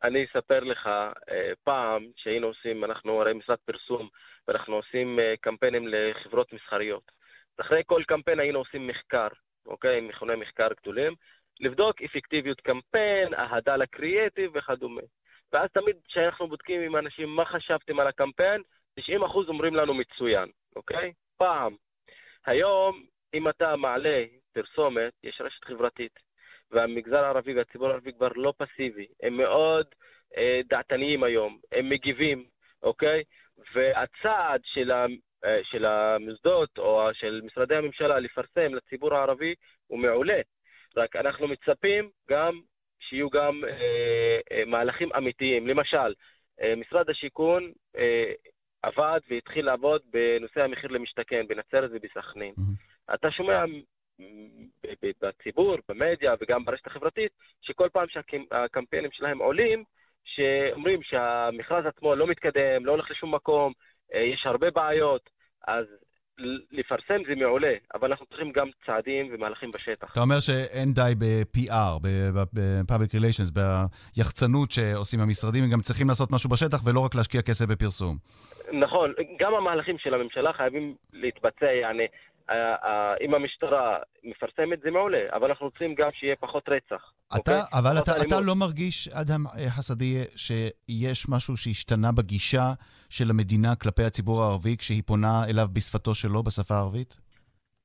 [0.03, 0.87] אני אספר לך,
[1.31, 4.07] אה, פעם שהיינו עושים, אנחנו הרי משרד פרסום,
[4.47, 7.11] ואנחנו עושים אה, קמפיינים לחברות מסחריות.
[7.57, 9.27] אחרי כל קמפיין היינו עושים מחקר,
[9.65, 10.01] אוקיי?
[10.01, 11.13] מכוני מחקר גדולים,
[11.59, 15.01] לבדוק אפקטיביות קמפיין, אהדה לקריאטיב וכדומה.
[15.53, 18.61] ואז תמיד כשאנחנו בודקים עם אנשים מה חשבתם על הקמפיין,
[18.99, 19.03] 90%
[19.47, 21.13] אומרים לנו מצוין, אוקיי?
[21.37, 21.75] פעם.
[22.45, 26.19] היום, אם אתה מעלה פרסומת, יש רשת חברתית,
[26.71, 29.85] והמגזר הערבי והציבור הערבי כבר לא פסיבי, הם מאוד
[30.37, 32.45] אה, דעתניים היום, הם מגיבים,
[32.83, 33.23] אוקיי?
[33.73, 35.05] והצעד של, ה,
[35.45, 39.55] אה, של המוסדות או של משרדי הממשלה לפרסם לציבור הערבי
[39.87, 40.41] הוא מעולה.
[40.97, 42.59] רק אנחנו מצפים גם
[42.99, 45.67] שיהיו גם אה, אה, מהלכים אמיתיים.
[45.67, 46.13] למשל,
[46.61, 48.31] אה, משרד השיכון אה,
[48.83, 52.53] עבד והתחיל לעבוד בנושא המחיר למשתכן בנצרת ובסכנין.
[52.57, 53.13] Mm-hmm.
[53.13, 53.55] אתה שומע
[55.21, 57.31] בציבור, במדיה וגם ברשת החברתית,
[57.61, 59.83] שכל פעם שהקמפיינים שלהם עולים,
[60.23, 63.73] שאומרים שהמכרז עצמו לא מתקדם, לא הולך לשום מקום,
[64.13, 65.29] אה, יש הרבה בעיות,
[65.67, 65.85] אז
[66.71, 70.11] לפרסם זה מעולה, אבל אנחנו צריכים גם צעדים ומהלכים בשטח.
[70.11, 73.51] אתה אומר שאין די ב-PR, ב-Public Relations,
[74.15, 78.17] ביחצנות שעושים המשרדים, הם גם צריכים לעשות משהו בשטח ולא רק להשקיע כסף בפרסום.
[78.81, 82.07] נכון, גם המהלכים של הממשלה חייבים להתבצע, יעני,
[83.21, 87.11] אם המשטרה מפרסמת זה מעולה, אבל אנחנו רוצים גם שיהיה פחות רצח.
[87.27, 87.79] אתה, אוקיי?
[87.79, 92.73] אבל אתה, אתה לא מרגיש, אדם חסדי, שיש משהו שהשתנה בגישה
[93.09, 97.17] של המדינה כלפי הציבור הערבי כשהיא פונה אליו בשפתו שלו, בשפה הערבית?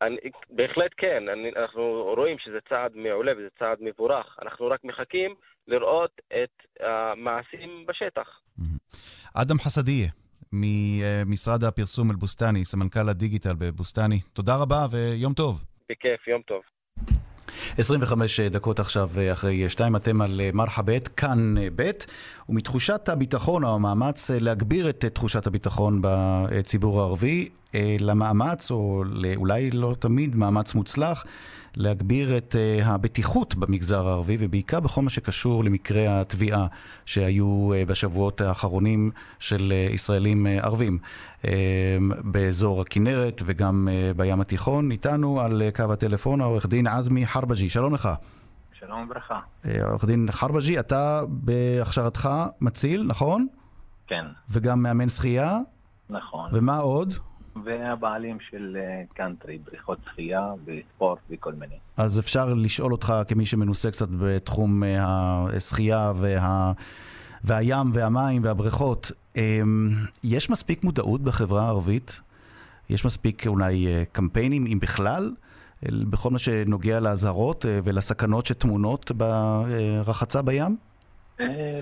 [0.03, 0.17] אני,
[0.51, 4.39] בהחלט כן, אני, אנחנו רואים שזה צעד מעולה וזה צעד מבורך.
[4.43, 5.35] אנחנו רק מחכים
[5.69, 8.29] לראות את המעשים בשטח.
[9.35, 10.09] אדם חסדיה,
[10.53, 14.21] ממשרד הפרסום אל-בוסתני, סמנכ"ל הדיגיטל בבוסתני.
[14.33, 15.65] תודה רבה ויום טוב.
[15.91, 16.61] בכיף, יום טוב.
[17.79, 21.91] 25 דקות עכשיו אחרי שתיים, אתם על מרחבת, כאן ב',
[22.49, 27.49] ומתחושת הביטחון או המאמץ להגביר את תחושת הביטחון בציבור הערבי,
[27.99, 29.05] למאמץ, או
[29.37, 31.25] אולי לא תמיד מאמץ מוצלח,
[31.77, 36.67] להגביר את uh, הבטיחות במגזר הערבי, ובעיקר בכל מה שקשור למקרי התביעה
[37.05, 40.99] שהיו uh, בשבועות האחרונים של uh, ישראלים uh, ערבים
[41.43, 41.47] uh,
[42.25, 44.91] באזור הכנרת וגם uh, בים התיכון.
[44.91, 48.09] איתנו על uh, קו הטלפון העורך דין עזמי חרבג'י, שלום לך.
[48.73, 49.41] שלום וברכה.
[49.83, 52.29] עורך דין חרבג'י, אתה בהכשרתך
[52.61, 53.47] מציל, נכון?
[54.07, 54.25] כן.
[54.51, 55.59] וגם מאמן שחייה?
[56.11, 56.51] נכון.
[56.53, 57.15] ומה עוד?
[57.65, 61.75] והבעלים של אה, קאנטרי, בריכות שחייה וספורט וכל מיני.
[61.97, 66.73] אז אפשר לשאול אותך, כמי שמנוסה קצת בתחום אה, השחייה וה...
[67.45, 69.89] והים והמים והבריכות, אמ,
[70.25, 72.21] יש מספיק מודעות בחברה הערבית?
[72.91, 75.31] יש מספיק אולי אה, קמפיינים, אם בכלל,
[75.83, 80.77] בכל מה שנוגע לאזהרות ולסכנות שטמונות ברחצה בים?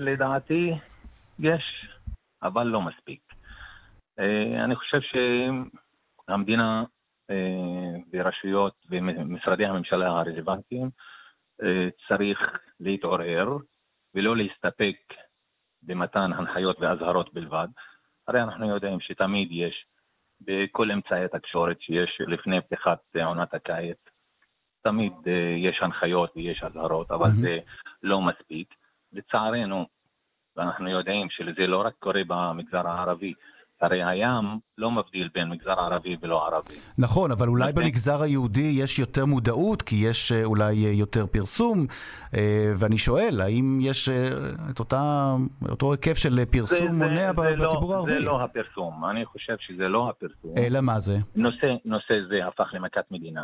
[0.01, 0.71] לדעתי
[1.39, 1.87] יש,
[2.43, 3.28] אבל לא מספיק.
[4.19, 6.83] אה, אני חושב שהמדינה
[7.29, 10.89] אה, ורשויות ומשרדי הממשלה הרלוונטיים
[11.63, 12.39] אה, צריך
[12.79, 13.47] להתעורר
[14.15, 14.97] ולא להסתפק
[15.83, 17.67] במתן הנחיות ואזהרות בלבד.
[18.27, 19.85] הרי אנחנו יודעים שתמיד יש
[20.41, 23.97] בכל אמצעי התקשורת שיש לפני פתיחת עונת הקיץ,
[24.83, 25.13] תמיד
[25.57, 27.41] יש הנחיות ויש אזהרות, אבל mm-hmm.
[27.41, 27.57] זה
[28.03, 28.73] לא מספיק.
[29.13, 29.85] לצערנו,
[30.55, 33.33] ואנחנו יודעים שזה לא רק קורה במגזר הערבי,
[33.81, 36.73] הרי הים לא מבדיל בין מגזר ערבי ולא ערבי.
[36.97, 41.85] נכון, אבל אולי במגזר היהודי יש יותר מודעות, כי יש אה, אולי אה, יותר פרסום,
[42.35, 44.09] אה, ואני שואל, האם יש
[44.71, 45.33] את אותה,
[45.69, 48.11] אותו היקף של פרסום זה, מונע זה, זה בציבור לא, הערבי?
[48.11, 50.53] זה לא הפרסום, אני חושב שזה לא הפרסום.
[50.57, 51.17] אלא מה זה?
[51.35, 53.43] נושא, נושא זה הפך למכת מדינה.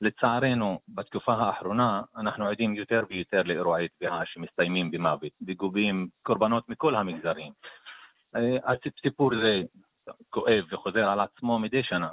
[0.00, 7.52] לצערנו, בתקופה האחרונה אנחנו עדים יותר ויותר לאירועי תביעה שמסתיימים במוות, וגובים קורבנות מכל המגזרים.
[8.34, 9.62] הסיפור זה
[10.30, 12.08] כואב וחוזר על עצמו מדי שנה.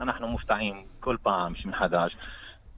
[0.00, 2.16] אנחנו מופתעים כל פעם שמחדש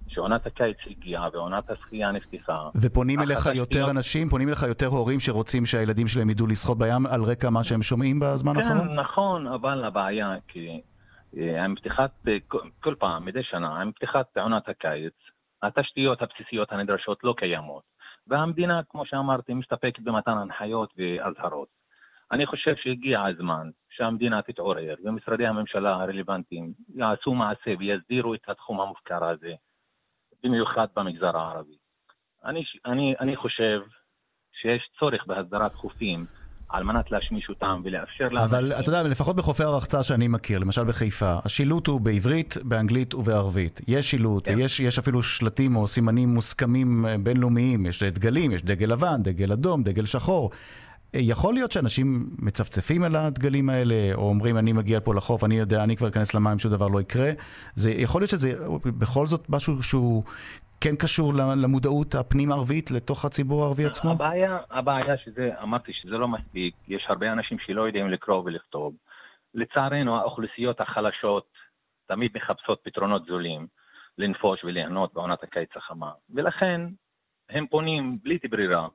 [0.08, 2.54] שעונת הקיץ הגיעה ועונת השחייה נפתחה.
[2.82, 7.22] ופונים אליך יותר אנשים, פונים אליך יותר הורים שרוצים שהילדים שלהם ידעו לשחות בים על
[7.22, 8.88] רקע מה שהם שומעים בזמן האחרון?
[8.88, 10.80] כן, נכון, אבל הבעיה כי
[11.37, 12.10] אה, עם פתיחת,
[12.80, 15.14] כל פעם, מדי שנה, עם פתיחת עונת הקיץ,
[15.62, 17.82] התשתיות הבסיסיות הנדרשות לא קיימות.
[18.26, 21.68] והמדינה, כמו שאמרתי, מסתפקת במתן הנחיות ואזהרות.
[22.35, 29.25] אני חושב שהגיע הזמן שהמדינה תתעורר ומשרדי הממשלה הרלוונטיים יעשו מעשה ויסדירו את התחום המופקר
[29.25, 29.53] הזה,
[30.44, 31.77] במיוחד במגזר הערבי.
[32.44, 33.81] אני, אני, אני חושב
[34.61, 36.27] שיש צורך בהסדרת חופים
[36.68, 38.44] על מנת להשמיש אותם ולאפשר להם...
[38.44, 43.81] אבל אתה יודע, לפחות בחופי הרחצה שאני מכיר, למשל בחיפה, השילוט הוא בעברית, באנגלית ובערבית.
[43.88, 44.59] יש שילוט, כן.
[44.59, 49.53] יש, יש אפילו שלטים או סימנים מוסכמים אה, בינלאומיים, יש דגלים, יש דגל לבן, דגל
[49.53, 50.51] אדום, דגל שחור.
[51.14, 52.07] יכול להיות שאנשים
[52.38, 56.35] מצפצפים על הדגלים האלה, או אומרים, אני מגיע פה לחוף, אני יודע, אני כבר אכנס
[56.35, 57.31] למים, שום דבר לא יקרה.
[57.74, 58.55] זה יכול להיות שזה
[59.00, 60.22] בכל זאת משהו שהוא
[60.81, 64.11] כן קשור למודעות הפנים-ערבית לתוך הציבור הערבי עצמו?
[64.11, 68.94] הבעיה, הבעיה שזה, אמרתי שזה לא מספיק, יש הרבה אנשים שלא יודעים לקרוא ולכתוב.
[69.55, 71.46] לצערנו, האוכלוסיות החלשות
[72.09, 73.66] תמיד מחפשות פתרונות זולים
[74.18, 76.81] לנפוש וליהנות בעונת הקיץ החמה, ולכן
[77.50, 78.88] הם פונים בלי ברירה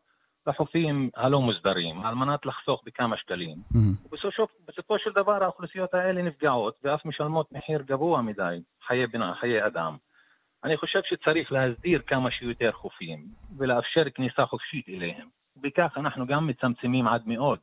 [0.47, 3.57] לחופים הלא מוסדרים, על מנת לחסוך בכמה שקלים.
[4.05, 9.05] ובסופו של דבר האוכלוסיות האלה נפגעות ואף משלמות מחיר גבוה מדי, חיי,
[9.39, 9.97] חיי אדם.
[10.63, 13.25] אני חושב שצריך להסדיר כמה שיותר חופים
[13.57, 15.27] ולאפשר כניסה חופשית אליהם.
[15.57, 17.59] בכך אנחנו גם מצמצמים עד מאוד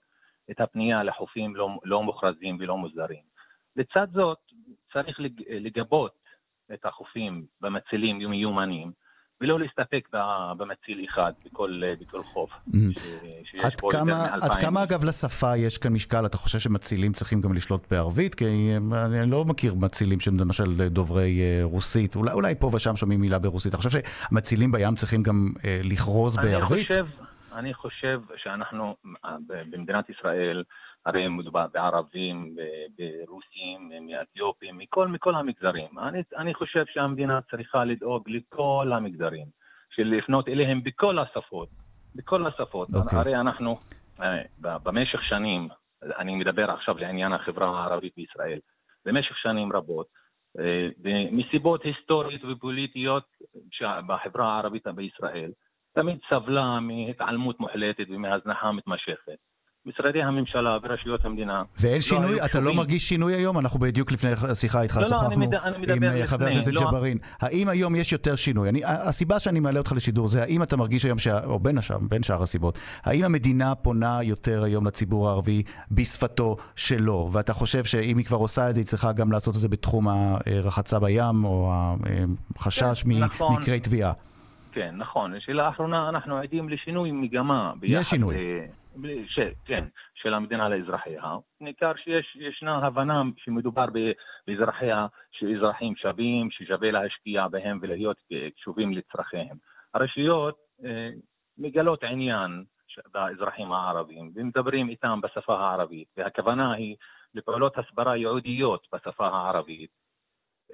[0.51, 3.23] את הפנייה לחופים לא, לא מוכרזים ולא מוסדרים.
[3.77, 4.39] לצד זאת,
[4.93, 6.15] צריך לגבות
[6.73, 8.93] את החופים במצילים מיומנים,
[9.41, 10.09] ולא להסתפק
[10.57, 12.51] במציל אחד בכל, בכל חוף.
[12.51, 12.77] Mm.
[13.45, 16.27] ש, עד, כמה, עד כמה, אגב, לשפה יש כאן משקל?
[16.27, 18.35] אתה חושב שמצילים צריכים גם לשלוט בערבית?
[18.35, 18.45] כי
[18.93, 22.17] אני לא מכיר מצילים שהם למשל דוברי אה, רוסית.
[22.17, 23.75] אולי, אולי פה ושם שומעים מילה ברוסית.
[23.75, 26.87] אתה חושב שמצילים בים צריכים גם אה, לכרוז אני בערבית?
[26.87, 27.07] חושב,
[27.55, 28.97] אני חושב שאנחנו
[29.49, 30.63] במדינת ישראל,
[31.07, 32.57] הרי מדובר בערבים,
[32.99, 35.99] ברוסים, מאתיופים, מכל, מכל המגזרים.
[35.99, 39.47] אני, אני חושב שהמדינה צריכה לדאוג לכל המגזרים,
[39.91, 41.69] של לפנות אליהם בכל השפות,
[42.15, 42.89] בכל השפות.
[42.89, 42.99] Okay.
[42.99, 43.19] אוקיי.
[43.19, 43.75] הרי אנחנו
[44.21, 45.69] אה, במשך שנים,
[46.03, 48.59] אני מדבר עכשיו לעניין החברה הערבית בישראל,
[49.05, 50.07] במשך שנים רבות,
[50.59, 50.89] אה,
[51.33, 53.25] מסיבות היסטוריות ופוליטיות
[54.07, 55.51] בחברה הערבית בישראל,
[55.95, 59.39] תמיד סבלה מהתעלמות מוחלטת ומהזנחה מתמשכת.
[59.87, 61.63] משרדי הממשלה ורשויות המדינה.
[61.81, 62.45] ואין לא שינוי?
[62.45, 63.59] אתה לא מרגיש שינוי היום?
[63.59, 65.51] אנחנו בדיוק לפני השיחה איתך לא, שוחחנו
[65.87, 66.81] לא, עם אה, חבר הכנסת לא...
[66.81, 67.19] ג'בארין.
[67.41, 68.69] האם היום יש יותר שינוי?
[68.69, 71.29] אני, הסיבה שאני מעלה אותך לשידור זה האם אתה מרגיש היום, ש...
[71.29, 77.29] או בין השאר, בין שאר הסיבות, האם המדינה פונה יותר היום לציבור הערבי בשפתו שלו?
[77.33, 80.09] ואתה חושב שאם היא כבר עושה את זה, היא צריכה גם לעשות את זה בתחום
[80.09, 81.73] הרחצה בים, או
[82.57, 83.79] החשש כן, ממקרי נכון.
[83.79, 84.13] תביעה?
[84.73, 85.35] כן, נכון.
[85.41, 87.73] שאלה אחרונה, אנחנו עדים לשינוי מגמה.
[87.83, 88.37] יש שינוי.
[89.65, 91.23] כן, של המדינה לאזרחיה.
[91.61, 93.87] ניכר שישנה הבנה שמדובר
[94.47, 98.17] באזרחיה, שאזרחים שווים, ששווה להשקיע בהם ולהיות
[98.57, 99.57] קשובים לצרכיהם.
[99.95, 101.11] הרשויות אה,
[101.59, 102.65] מגלות עניין
[103.13, 106.97] באזרחים הערבים ומדברים איתם בשפה הערבית, והכוונה היא
[107.35, 109.91] לפעולות הסברה ייעודיות בשפה הערבית,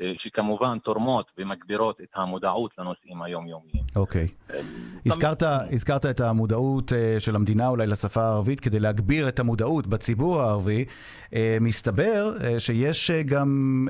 [0.00, 3.84] אה, שכמובן תורמות ומגבירות את המודעות לנושאים היומיומיים.
[3.96, 4.26] אוקיי.
[4.26, 4.52] Okay.
[5.06, 9.86] אה, הזכרת, הזכרת את המודעות אה, של המדינה אולי לשפה הערבית כדי להגביר את המודעות
[9.86, 10.84] בציבור הערבי.
[11.60, 13.88] מסתבר שיש גם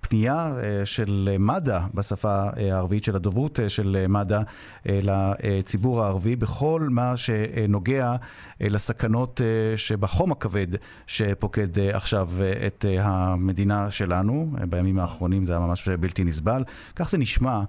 [0.00, 4.40] פנייה של מד"א בשפה הערבית, של הדוברות של מד"א
[4.86, 8.16] לציבור הערבי, בכל מה שנוגע
[8.60, 9.40] לסכנות
[9.76, 10.66] שבחום הכבד
[11.06, 12.30] שפוקד עכשיו
[12.66, 16.64] את המדינה שלנו בימים האחרונים זה היה ממש בלתי נסבל.
[16.96, 17.62] כך זה נשמע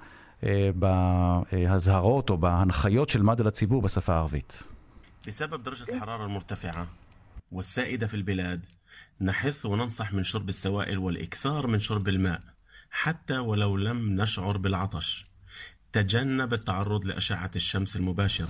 [0.44, 4.62] אה, בהזהרות או בהנחיות של מד"א לציבור בשפה הערבית.
[5.28, 6.86] بسبب درجة الحرارة المرتفعة
[7.52, 8.60] والسائدة في البلاد
[9.20, 12.40] نحث وننصح من شرب السوائل والإكثار من شرب الماء
[12.90, 15.24] حتى ولو لم نشعر بالعطش
[15.90, 18.44] תג'נב התערוד לאשעת השמס المباشر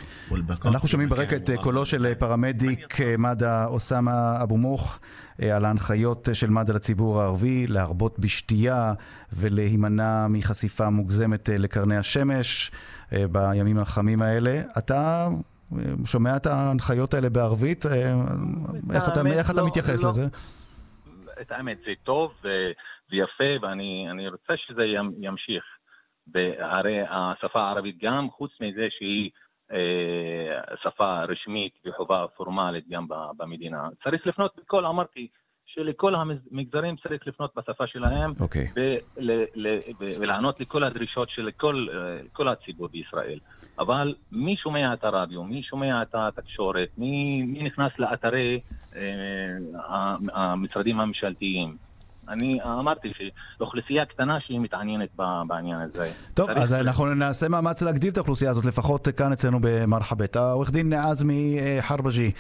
[0.65, 4.99] אנחנו שומעים ברקע את קולו של פרמדיק מד"א אוסאמה אבו מוך
[5.43, 8.93] אה, על ההנחיות של מד"א לציבור הערבי להרבות בשתייה
[9.33, 12.71] ולהימנע מחשיפה מוגזמת אה, לקרני השמש
[13.13, 14.63] אה, בימים החמים האלה.
[14.79, 15.29] אתה
[16.05, 17.87] שומע את ההנחיות האלה בערבית?
[17.87, 20.09] איך אתה, איך אתה לא, מתייחס לא.
[20.09, 20.27] לזה?
[21.41, 22.33] את האמת, זה טוב
[23.11, 24.83] ויפה, ואני רוצה שזה
[25.21, 25.65] ימשיך.
[26.34, 29.30] והרי השפה הערבית גם, חוץ מזה שהיא
[29.72, 35.28] אה, שפה רשמית וחובה פורמלית גם במדינה, צריך לפנות בכל, אמרתי,
[35.74, 38.42] שלכל המגזרים צריך לפנות בשפה שלהם, okay.
[38.42, 38.68] אוקיי.
[40.20, 41.88] ולענות לכל הדרישות של כל,
[42.34, 43.40] כל הציבור בישראל.
[43.80, 48.60] אבל מי שומע את הרדיו, מי שומע את התקשורת, מי, מי נכנס לאתרי
[48.96, 51.78] אה, המשרדים הממשלתיים,
[52.32, 53.08] אני אמרתי
[53.58, 55.10] שאוכלוסייה קטנה שהיא מתעניינת
[55.48, 56.12] בעניין הזה.
[56.34, 60.36] טוב, אז אנחנו נעשה מאמץ להגדיל את האוכלוסייה הזאת, לפחות כאן אצלנו במרחבת.
[60.36, 62.32] העורך דין עזמי אה, חרבג'י,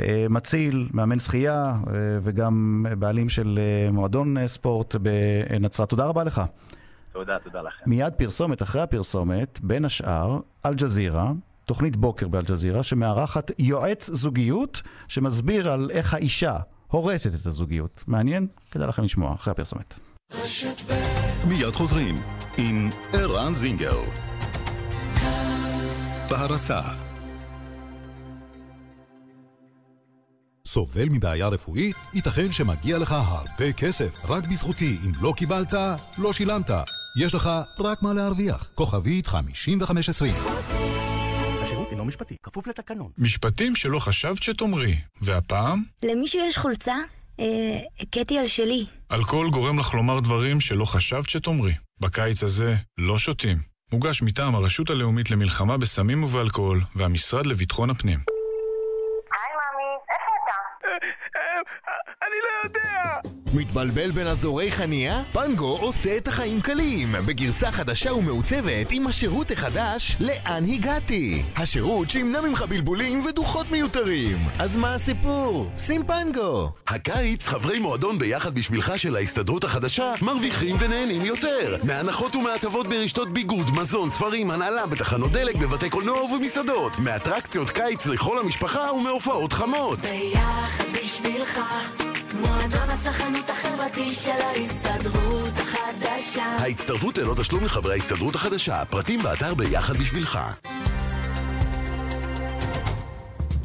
[0.00, 3.58] אה, מציל, מאמן שחייה אה, וגם בעלים של
[3.92, 5.88] מועדון ספורט בנצרת.
[5.88, 6.42] תודה רבה לך.
[7.12, 7.90] תודה, תודה לכם.
[7.90, 11.32] מיד פרסומת, אחרי הפרסומת, בין השאר, אל-ג'זירה.
[11.64, 16.56] תוכנית בוקר באלג'זירה, שמארחת יועץ זוגיות שמסביר על איך האישה
[16.92, 18.04] הורסת את הזוגיות.
[18.06, 18.46] מעניין?
[18.70, 19.94] כדאי לכם לשמוע אחרי הפרסומת.
[21.48, 22.14] מיד חוזרים
[22.58, 24.00] עם ערן זינגר.
[26.30, 26.80] בהרצה
[30.66, 31.96] סובל מבעיה רפואית?
[32.14, 34.24] ייתכן שמגיע לך הרבה כסף.
[34.24, 35.74] רק בזכותי, אם לא קיבלת,
[36.18, 36.70] לא שילמת.
[37.20, 38.70] יש לך רק מה להרוויח.
[38.74, 41.11] כוכבית 5520 השירות
[41.92, 43.10] אינו משפטי, כפוף לתקנון.
[43.18, 44.96] משפטים שלא חשבת שתאמרי.
[45.20, 45.82] והפעם?
[46.02, 46.96] למישהו יש חולצה?
[47.40, 47.44] אה,
[48.00, 48.86] הכיתי על שלי.
[49.12, 51.72] אלכוהול גורם לך לומר דברים שלא חשבת שתאמרי.
[52.00, 53.58] בקיץ הזה לא שותים.
[53.92, 58.18] מוגש מטעם הרשות הלאומית למלחמה בסמים ובאלכוהול והמשרד לביטחון הפנים.
[62.22, 63.41] אני לא יודע!
[63.54, 65.22] מתבלבל בין אזורי חניה?
[65.32, 67.14] פנגו עושה את החיים קלים.
[67.26, 71.42] בגרסה חדשה ומעוצבת עם השירות החדש לאן הגעתי?
[71.56, 74.36] השירות שימנע ממך בלבולים ודוחות מיותרים.
[74.58, 75.70] אז מה הסיפור?
[75.86, 76.70] שים פנגו.
[76.88, 81.76] הקיץ חברי מועדון ביחד בשבילך של ההסתדרות החדשה מרוויחים ונהנים יותר.
[81.84, 86.98] מהנחות ומהטבות ברשתות ביגוד, מזון, ספרים, הנעלה בתחנות דלק, בבתי קולנוע ובמסעדות.
[86.98, 89.98] מאטרקציות קיץ לכל המשפחה ומהופעות חמות.
[89.98, 91.60] ביחד בשבילך
[92.46, 99.96] מועדון הצרכנות החברתי של ההסתדרות החדשה ההצטרפות ללא תשלום לחברי ההסתדרות החדשה פרטים באתר ביחד
[99.96, 100.38] בשבילך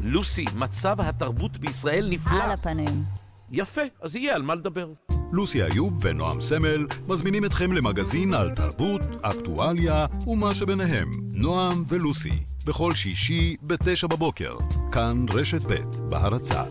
[0.08, 2.42] לוסי, מצב התרבות בישראל נפלא.
[2.42, 3.04] על הפנים.
[3.50, 4.88] יפה, אז יהיה על מה לדבר.
[5.32, 11.12] לוסי איוב ונועם סמל מזמינים אתכם למגזין על תרבות, אקטואליה ומה שביניהם.
[11.32, 14.56] נועם ולוסי, בכל שישי בתשע בבוקר.
[14.92, 16.62] כאן רשת ב' בהרצה.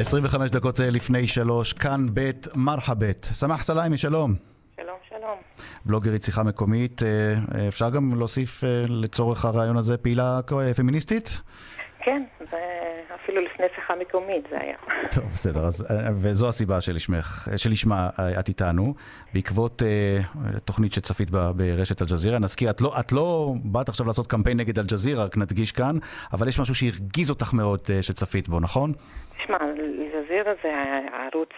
[0.00, 3.24] עשרים וחמש דקות לפני שלוש, כאן בית מרחבת.
[3.24, 4.34] סמח סליימי, שלום.
[4.76, 5.36] שלום, שלום.
[5.84, 7.02] בלוגרית שיחה מקומית.
[7.02, 7.08] אה,
[7.54, 10.40] אה, אפשר גם להוסיף אה, לצורך הרעיון הזה פעילה
[10.76, 11.40] פמיניסטית?
[11.98, 12.22] כן,
[13.28, 14.76] אפילו לפני שיחה מקומית זה היה.
[15.14, 18.08] טוב, בסדר, אז, וזו הסיבה שלשמך, שלשמה
[18.40, 18.94] את איתנו,
[19.34, 22.38] בעקבות uh, תוכנית שצפית בה ברשת אל-ג'זירה.
[22.38, 25.96] נזכיר, את לא, את לא באת עכשיו לעשות קמפיין נגד אל-ג'זירה, רק נדגיש כאן,
[26.32, 28.92] אבל יש משהו שהרגיז אותך מאוד uh, שצפית בו, נכון?
[29.36, 29.56] תשמע,
[30.38, 30.72] אל-ג'זירה זה
[31.12, 31.48] ערוץ,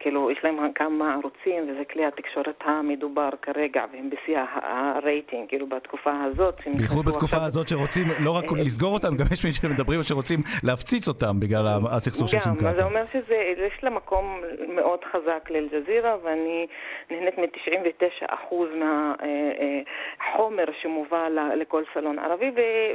[0.00, 6.12] כאילו, יש להם כמה ערוצים, וזה כלי התקשורת המדובר כרגע, והם בשיא הרייטינג, כאילו, בתקופה
[6.24, 6.54] הזאת.
[6.66, 7.46] בייחוד בתקופה עכשיו...
[7.46, 12.28] הזאת שרוצים לא רק לסגור אותם, גם יש מי שמדברים שרוצים להפציץ אותם בגלל הסכסוך
[12.28, 12.76] של גם, שמקאטה.
[12.76, 16.66] זה אומר שיש לה מקום מאוד חזק לאל-ג'זירה, ואני
[17.10, 22.50] נהנית מ-99% מהחומר שמובא לכל סלון ערבי,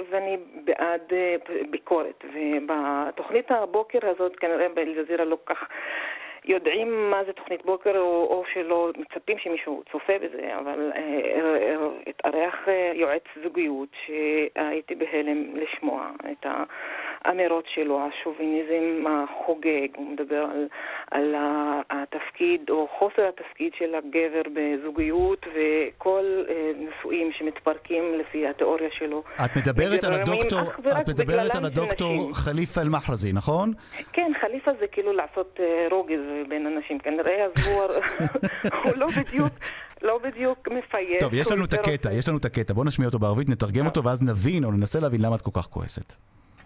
[0.09, 1.13] ואני בעד
[1.69, 2.25] ביקורת.
[2.33, 5.67] ובתוכנית הבוקר הזאת, כנראה באל-ג'זירה לא כך...
[6.47, 11.75] יודעים מה זה תוכנית בוקר, או, או שלא מצפים שמישהו צופה בזה, אבל אה,
[12.07, 16.45] התארח אה, יועץ זוגיות שהייתי בהלם לשמוע את
[17.25, 20.67] האמירות שלו, השוביניזם החוגג, הוא מדבר על,
[21.11, 21.35] על
[21.89, 29.23] התפקיד או חוסר התפקיד של הגבר בזוגיות וכל אה, נישואים שמתפרקים לפי התיאוריה שלו.
[29.45, 30.61] את מדברת על הדוקטור,
[31.01, 33.71] את מדברת על הדוקטור חליפה אל-מחרזי, נכון?
[34.13, 35.59] כן, חליפה זה כאילו לעשות
[35.91, 36.45] רוגז.
[36.49, 36.99] בין אנשים.
[36.99, 37.83] כנראה אז הוא,
[38.83, 39.53] הוא לא בדיוק...
[40.01, 41.19] לא בדיוק מפייס.
[41.19, 42.73] טוב, יש לנו את הקטע, יש לנו את הקטע.
[42.73, 45.65] בואו נשמיע אותו בערבית, נתרגם אותו, ואז נבין או ננסה להבין למה את כל כך
[45.65, 46.13] כועסת.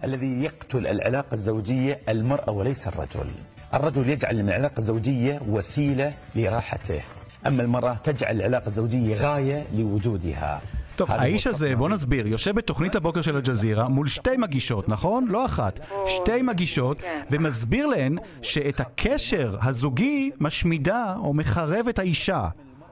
[0.05, 3.31] الذي يقتل العلاقة الزوجية المرأة وليس الرجل
[3.75, 7.01] الرجل يجعل العلاقة الزوجية وسيلة لراحته
[7.47, 10.61] أما المرأة תג'על العلاقة الزوجية غاية لوجودها
[10.97, 15.27] טוב, האיש הזה, בוא נסביר, יושב בתוכנית הבוקר של אל-ג'זירה מול שתי מגישות, נכון?
[15.29, 15.81] לא אחת.
[16.07, 22.49] שתי מגישות, ומסביר להן שאת הקשר הזוגי משמידה או מחרב את האישה.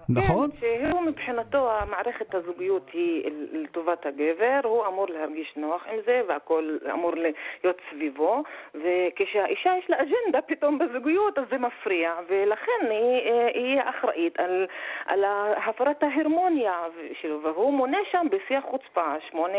[0.09, 0.49] נכון?
[0.51, 6.77] כן, שהוא מבחינתו, המערכת הזוגיות היא לטובת הגבר, הוא אמור להרגיש נוח עם זה והכל
[6.93, 8.43] אמור להיות סביבו,
[8.75, 14.67] וכשהאישה יש לה אג'נדה פתאום בזוגיות אז זה מפריע, ולכן היא, היא אחראית על,
[15.05, 15.23] על
[15.65, 16.83] הפרת ההרמוניה
[17.21, 19.57] שלו, והוא מונה שם בשיא החוצפה שמונה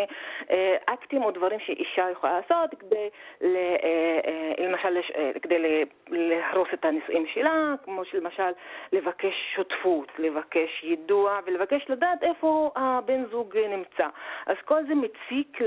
[0.50, 3.08] אה, אקטים או דברים שאישה יכולה לעשות כדי,
[3.42, 4.98] אה, אה, למשל,
[5.42, 8.52] כדי להרוס את הנישואים שלה, כמו למשל
[8.92, 14.06] לבקש שותפות, לבקש לבקש יידוע ולבקש לדעת איפה הבן זוג נמצא.
[14.46, 15.58] אז כל זה מציק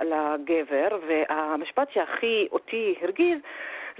[0.00, 3.38] לגבר, והמשפט שהכי אותי הרגיז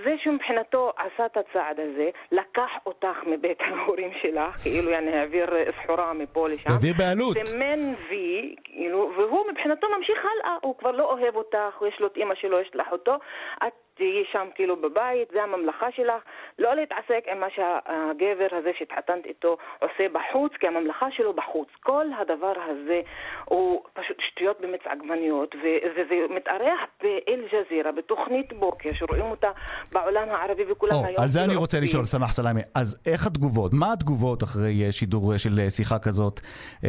[0.05, 5.47] זה שמבחינתו עשה את הצעד הזה, לקח אותך מבית ההורים שלך, כאילו יעני העביר
[5.83, 6.71] סחורה מפה לשם.
[6.71, 7.47] העביר בעלות.
[7.47, 12.17] סימן וי, כאילו, והוא מבחינתו ממשיך הלאה, הוא כבר לא אוהב אותך, יש לו את
[12.17, 13.15] אימא שלו, יש לך אותו.
[13.67, 16.23] את תהיי שם כאילו בבית, זה הממלכה שלך,
[16.59, 21.69] לא להתעסק עם מה שהגבר הזה שהתחתנת איתו עושה בחוץ, כי הממלכה שלו בחוץ.
[21.83, 23.01] כל הדבר הזה
[23.45, 25.55] הוא פשוט שטויות במיץ עגבניות,
[25.95, 29.51] וזה מתארח באל-ג'זירה, בתוכנית בוקר, שרואים אותה
[29.93, 31.23] בעולם הערבי וכולם היום.
[31.23, 31.79] על זה כאילו אני רוצה.
[31.81, 32.61] לשאול, סמח סלאמי.
[32.75, 33.73] אז איך התגובות?
[33.75, 36.41] מה התגובות אחרי אה, שידור אה, של אה, שיחה כזאת,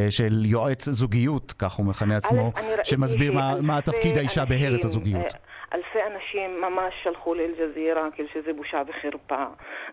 [0.10, 2.51] של יועץ זוגיות, כך הוא מכנה עצמו,
[2.84, 5.34] שמסביר מה- תפקיד האישה בהרס הזוגיות?
[5.74, 9.43] אלפי אנשים ממש שלחו לאל-ג'זירה, כאילו שזה בושה וחרפה.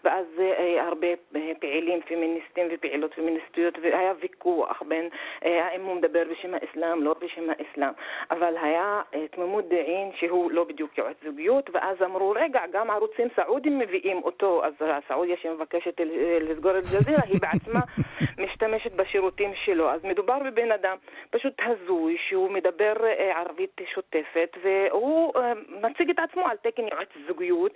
[0.04, 1.06] ואז אה, הרבה
[1.36, 5.08] אה, פעילים פמיניסטים ופעילות פמיניסטיות, והיה ויכוח בין
[5.44, 7.92] אה, האם הוא מדבר בשם האסלאם, לא בשם האסלאם.
[8.30, 13.28] אבל היה אה, תמימות דעים שהוא לא בדיוק יועץ זוגיות, ואז אמרו, רגע, גם ערוצים
[13.36, 17.80] סעודים מביאים אותו, אז הסעודיה שמבקשת אה, לסגור את אל-ג'זירה, היא בעצמה
[18.44, 19.90] משתמשת בשירותים שלו.
[19.90, 20.96] אז מדובר בבן אדם
[21.30, 27.08] פשוט הזוי, שהוא מדבר אה, ערבית שוטפת, והוא אה, מציג את עצמו על תקן יועץ
[27.28, 27.72] זוגיות.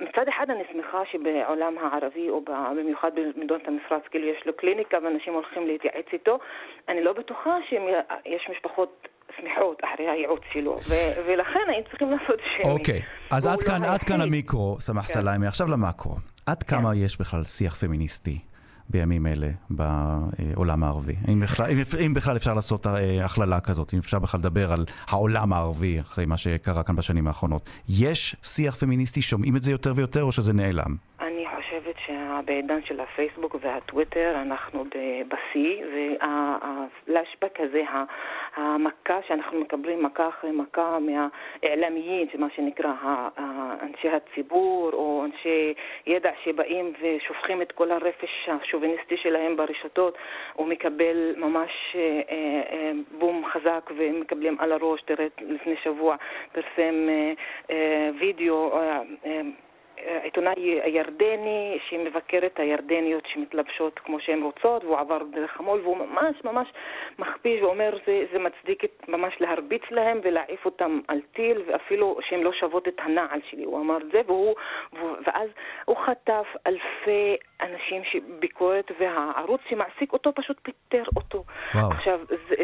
[0.00, 2.40] מצד אחד אני שמחה שבעולם הערבי, או
[2.76, 6.38] במיוחד במדינות המפרץ, כאילו יש לו קליניקה ואנשים הולכים להתייעץ איתו.
[6.88, 12.78] אני לא בטוחה שיש משפחות שמחות אחרי הייעוץ שלו, ו- ולכן היינו צריכים לעשות שיימינג.
[12.80, 14.20] אוקיי, אז והוא עד לא כאן, עד כאן.
[14.20, 15.12] המיקרו, סמח כן.
[15.12, 15.46] סלאמי.
[15.46, 16.12] עכשיו למקרו.
[16.46, 18.38] עד כמה יש בכלל שיח פמיניסטי
[18.90, 21.14] בימים אלה בעולם הערבי?
[21.32, 24.84] אם בכלל, אם- אם בכלל אפשר לעשות אה, הכללה כזאת, אם אפשר בכלל לדבר על
[25.08, 27.70] העולם הערבי אחרי מה שקרה כאן בשנים האחרונות.
[27.88, 30.96] יש שיח פמיניסטי, שומעים את זה יותר ויותר, או שזה נעלם?
[32.06, 34.84] שבעידן של הפייסבוק והטוויטר אנחנו
[35.28, 37.82] בשיא, והפלאשבק הזה,
[38.56, 42.92] המכה שאנחנו מקבלים מכה אחרי מכה מהאעלמיים, מה שנקרא
[43.82, 45.74] אנשי הציבור או אנשי
[46.06, 50.18] ידע שבאים ושופכים את כל הרפש השוביניסטי שלהם ברשתות,
[50.52, 52.20] הוא מקבל ממש אה,
[52.70, 55.02] אה, בום חזק ומקבלים על הראש.
[55.02, 56.16] תראה, לפני שבוע
[56.52, 57.08] פרסם
[57.70, 58.80] אה, וידאו
[59.98, 65.80] אה, אה, עיתונאי ירדני שמבקר את הירדניות שמתלבשות כמו שהן רוצות והוא עבר דרך המול
[65.80, 66.68] והוא ממש ממש
[67.18, 72.40] מכפיש ואומר זה, זה מצדיק את, ממש להרביץ להם ולהעיף אותם על טיל ואפילו שהן
[72.40, 74.54] לא שוות את הנעל שלי הוא אמר את זה והוא,
[75.26, 75.48] ואז
[75.84, 81.44] הוא חטף אלפי אנשים שביקורת והערוץ שמעסיק אותו פשוט פיטר אותו
[81.74, 81.90] וואו.
[81.90, 82.54] עכשיו זה,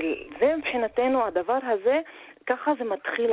[0.41, 2.01] זה מבחינתנו הדבר הזה
[2.47, 3.31] ככה זה מתחיל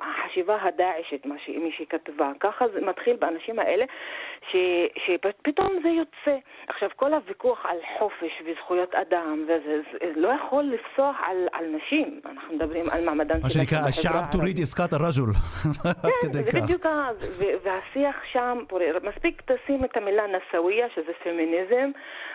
[0.00, 2.32] החשיבה הדאעשת, מה שמי שכתבה.
[2.40, 3.84] ככה זה מתחיל באנשים האלה,
[4.50, 4.56] ש,
[5.06, 6.38] שפתאום זה יוצא.
[6.68, 12.20] עכשיו, כל הוויכוח על חופש וזכויות אדם, וזה זה לא יכול לפסוח על, על נשים.
[12.24, 15.32] אנחנו מדברים על מעמדן מה של שנקרא, נשים בחברה השעב תוריד עסקת הרג'ול.
[16.22, 16.60] כדי זה.
[16.60, 17.08] בדיוק ה...
[17.64, 18.58] והשיח שם,
[19.02, 21.90] מספיק תשים את המילה נסוויה, שזה פמיניזם,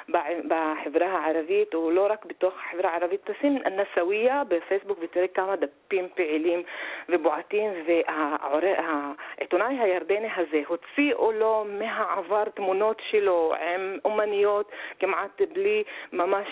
[0.10, 6.64] בחברה הערבית, או לא רק בתוך החברה הערבית, תשים נסוויה בפייסבוק ותראה כמה דפים פעילים
[7.10, 15.84] ובועטים, והעיתונאי הירדני הזה הוציאו לו מהעבר תמונות שלו עם אומניות, כמעט בלי
[16.14, 16.48] ממש.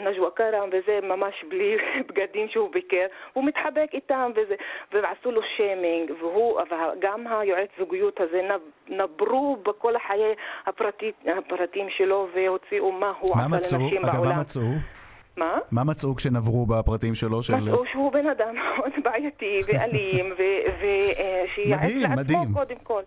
[0.00, 1.76] נג'ווה כרם וזה, ממש בלי
[2.08, 4.54] בגדים שהוא ביקר, הוא מתחבק איתם וזה,
[4.92, 10.34] ועשו לו שיימינג, והוא, וגם היועץ זוגיות הזה נב- נברו בכל החיי
[10.66, 13.78] הפרטי, הפרטים שלו והוציאו מה הוא מה עשה מצאו?
[13.78, 14.34] לנשים אגב, בעולם.
[14.34, 14.62] מה מצאו?
[15.36, 15.58] מה?
[15.70, 17.42] מה מצאו כשנברו בפרטים שלו?
[17.42, 17.54] של...
[17.54, 20.32] מצאו שהוא בן אדם מאוד בעייתי ואלים,
[20.78, 22.52] ושיעץ מדהים, לעצמו מדהים.
[22.52, 23.02] קודם כל.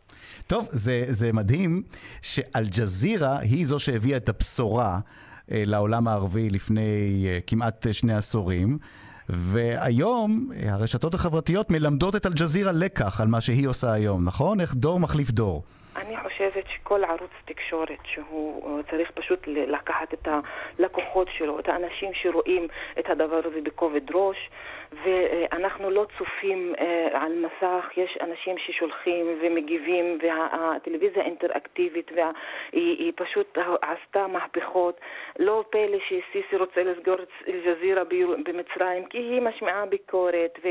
[0.47, 1.83] טוב, זה, זה מדהים
[2.21, 4.99] שאל-ג'זירה היא זו שהביאה את הבשורה
[5.51, 8.77] אה, לעולם הערבי לפני אה, כמעט אה, שני עשורים.
[9.29, 14.61] והיום אה, הרשתות החברתיות מלמדות את אל-ג'זירה לקח על מה שהיא עושה היום, נכון?
[14.61, 15.63] איך דור מחליף דור.
[15.95, 16.63] אני חושבת
[16.93, 22.67] שכל ערוץ תקשורת שהוא אה, צריך פשוט לקחת את הלקוחות שלו, את האנשים שרואים
[22.99, 24.49] את הדבר הזה בכובד ראש,
[25.03, 31.23] ואנחנו לא צופים אה, על מסך, יש אנשים ששולחים ומגיבים, והטלוויזיה
[32.15, 32.31] וה,
[32.71, 34.99] היא, היא פשוט עשתה מהפכות.
[35.39, 38.03] לא פלא שסיסי רוצה לסגור את אל-ג'זירה
[38.45, 40.67] במצרים, כי היא משמיעה ביקורת, ו,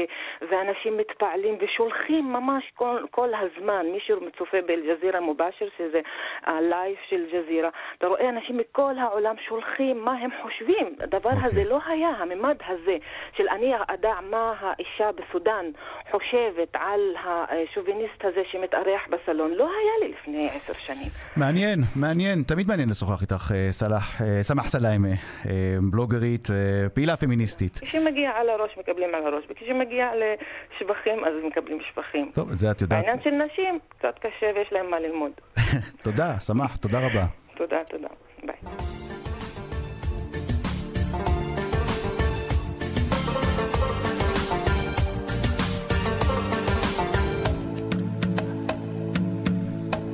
[0.51, 6.01] ואנשים מתפעלים ושולחים ממש כל, כל הזמן, מי שצופה באל-ג'זירה מובאשר, שזה
[6.43, 7.69] ה live של ג'זירה,
[7.99, 10.97] אתה רואה אנשים מכל העולם שולחים מה הם חושבים.
[11.01, 11.45] הדבר okay.
[11.45, 12.97] הזה לא היה, הממד הזה
[13.37, 13.75] של אני
[14.21, 15.67] מה האישה בסודאן
[16.11, 21.09] חושבת על השוביניסט הזה שמתארח בסלון, לא היה לי לפני עשר שנים.
[21.37, 26.49] מעניין, מעניין, תמיד מעניין לשוחח איתך, אה, סלאח, אה, סמח סלאימה, אה, בלוגרית,
[26.95, 27.79] פעילה פמיניסטית.
[27.83, 32.31] כשמגיע על הראש מקבלים על הראש, וכשמגיע לשבחים אז מקבלים שבחים.
[32.35, 33.05] טוב, זה את יודעת.
[33.05, 35.33] בעניין של נשים קצת קשה ויש להם מה ללמוד.
[36.05, 37.25] תודה, סמח, תודה רבה.
[37.57, 38.09] תודה, תודה.
[38.43, 39.32] ביי.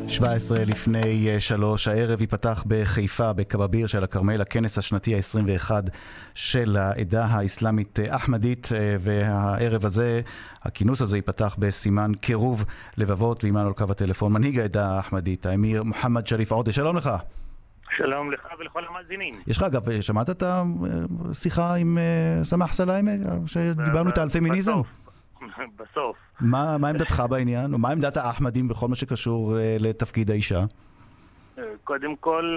[0.09, 5.71] 17 לפני אה, שלוש, הערב ייפתח בחיפה, בקבביר של הכרמל, הכנס השנתי ה-21
[6.35, 10.21] של העדה האסלאמית אה, אחמדית, אה, והערב הזה,
[10.63, 12.65] הכינוס הזה ייפתח בסימן קירוב
[12.97, 17.11] לבבות, ועימנו על קו הטלפון מנהיג העדה האחמדית, האמיר מוחמד שריף עודה, שלום לך.
[17.97, 19.35] שלום לך ולכל המאזינים.
[19.47, 20.43] יש לך, אגב, שמעת את
[21.31, 21.99] השיחה עם
[22.43, 23.11] סמח סליימה,
[23.47, 24.73] שדיברנו איתה על פמיניזם?
[24.73, 25.08] בסוף.
[26.41, 27.71] מה, מה עמדתך בעניין?
[27.79, 30.61] מה עמדת האחמדים בכל מה שקשור uh, לתפקיד האישה?
[31.85, 32.57] קודם כל,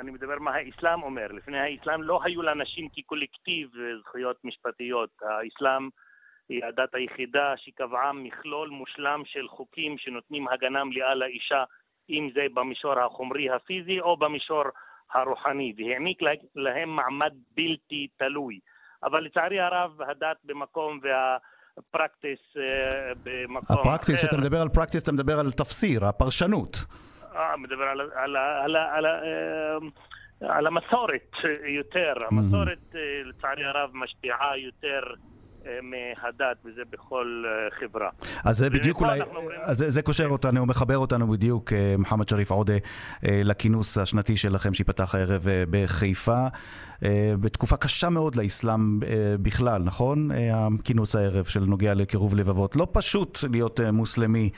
[0.00, 1.26] אני מדבר מה האסלאם אומר.
[1.26, 3.70] לפני האסלאם לא היו לנשים כקולקטיב
[4.00, 5.10] זכויות משפטיות.
[5.22, 5.88] האסלאם
[6.48, 11.64] היא הדת היחידה שקבעה מכלול מושלם של חוקים שנותנים הגנה מלאה לאישה,
[12.10, 14.64] אם זה במישור החומרי הפיזי או במישור
[15.12, 16.18] הרוחני, והעניק
[16.54, 18.58] להם מעמד בלתי תלוי.
[19.02, 21.36] אבל לצערי הרב, הדת במקום וה...
[21.90, 23.80] פרקטיס אה, במקום אחר.
[23.80, 26.76] הפרקטיס, כשאתה מדבר על פרקטיס, אתה מדבר על תפסיר, הפרשנות.
[27.36, 31.34] אה, מדבר על, על, על, על, אה, על המסורת
[31.66, 32.12] יותר.
[32.30, 35.00] המסורת, לצערי הרב, משפיעה יותר
[35.82, 38.08] מהדת, וזה בכל אה, חברה.
[38.44, 39.20] אז זה בדיוק אולי,
[39.64, 42.74] אז זה, זה קושר אותנו, מחבר אותנו בדיוק, אה, מוחמד שריף עודה,
[43.26, 46.46] אה, לכינוס השנתי שלכם שייפתח הערב בחיפה.
[47.40, 49.00] בתקופה קשה מאוד לאסלאם
[49.42, 50.30] בכלל, נכון?
[50.54, 52.76] הכינוס הערב של נוגע לקירוב לבבות.
[52.76, 54.50] לא פשוט להיות מוסלמי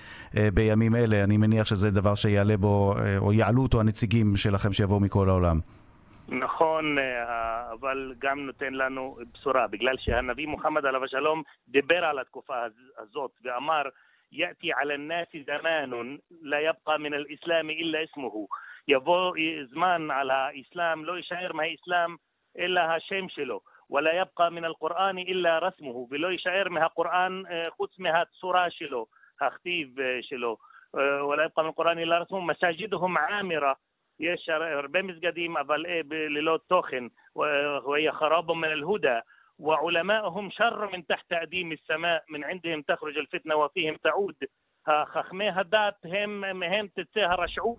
[0.54, 5.30] בימים אלה, אני מניח שזה דבר שיעלה בו, או יעלו אותו הנציגים שלכם שיבואו מכל
[5.30, 5.61] העולם.
[6.31, 12.57] נכון, אה, אבל גם נותן לנו בשורה, בגלל שהנביא מוחמד עליו השלום דיבר על התקופה
[12.99, 13.83] הזאת ואמר
[14.33, 18.47] יאתי על الناس זמאנון, לא יבקה מן אל-אסלאם אלא אסמו.
[18.89, 19.33] יבוא
[19.70, 22.16] זמן על האסלאם, לא יישאר מהאסלאם
[22.59, 23.61] אלא השם שלו.
[23.91, 29.07] ولا يبقى من القرآن إلا رسمه ולא יישאר מהקוראן אה, חוץ מהצורה שלו,
[29.41, 30.57] הכתיב אה, שלו.
[31.22, 33.72] ولا يبقى من القرآن إلا رسمه, מסג'ידהם עמירה
[34.20, 37.04] יש הרבה מסגדים, אבל אה, ללא תוכן.
[37.86, 39.18] ויחרבו מן אל-הודא.
[39.60, 44.34] ועולמאהם שר מן תחת אדים אל-סמא, מן ענדיהם תחרג אל-פתנה ופיהם תעוד.
[44.88, 47.78] חכמי הדת, הם, מהם תצא הרשעות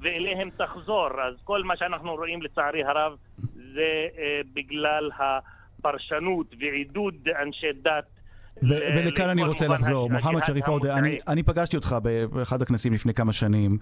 [0.00, 1.22] ואליהם תחזור.
[1.22, 3.16] אז כל מה שאנחנו רואים, לצערי הרב,
[3.54, 8.13] זה אה, בגלל הפרשנות ועידוד אנשי דת
[8.62, 10.10] ולכאן אני רוצה לחזור.
[10.10, 10.96] מוחמד שריף עודה,
[11.28, 11.96] אני פגשתי אותך
[12.32, 13.78] באחד הכנסים לפני כמה שנים,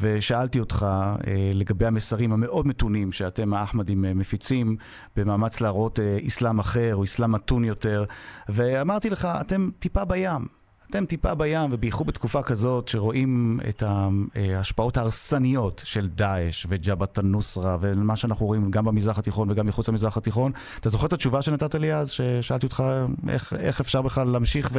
[0.00, 0.86] ושאלתי אותך
[1.26, 4.76] אה, לגבי המסרים המאוד מתונים שאתם האחמדים אה, מפיצים,
[5.16, 8.04] במאמץ להראות אה, אסלאם אחר או אסלאם מתון יותר,
[8.48, 10.59] ואמרתי לך, אתם טיפה בים.
[10.90, 18.16] אתם טיפה בים, ובייחוד בתקופה כזאת שרואים את ההשפעות ההרסניות של דאעש וג'בהת א-נוסרה ומה
[18.16, 20.52] שאנחנו רואים גם במזרח התיכון וגם מחוץ למזרח התיכון.
[20.80, 22.82] אתה זוכר את התשובה שנתת לי אז, ששאלתי אותך
[23.28, 24.70] איך, איך אפשר בכלל להמשיך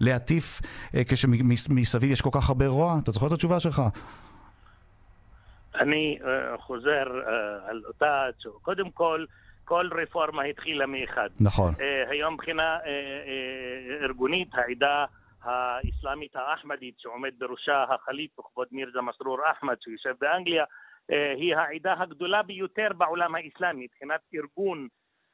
[0.00, 0.60] ולהטיף
[0.94, 2.98] אה, כשמסביב יש כל כך הרבה רוע?
[3.02, 3.82] אתה זוכר את התשובה שלך?
[5.80, 6.24] אני uh,
[6.60, 8.24] חוזר uh, על אותה.
[8.62, 9.24] קודם כל,
[9.64, 11.28] כל רפורמה התחילה מאחד.
[11.40, 11.74] נכון.
[11.74, 15.04] Uh, היום מבחינה uh, uh, ארגונית, העדה...
[15.44, 20.64] האסלאמית האחמדית שעומד בראשה החליף וכבוד מירזה מסרור אחמד שיושב באנגליה,
[21.10, 24.88] אה, היא העדה הגדולה ביותר בעולם האסלאמי מבחינת ארגון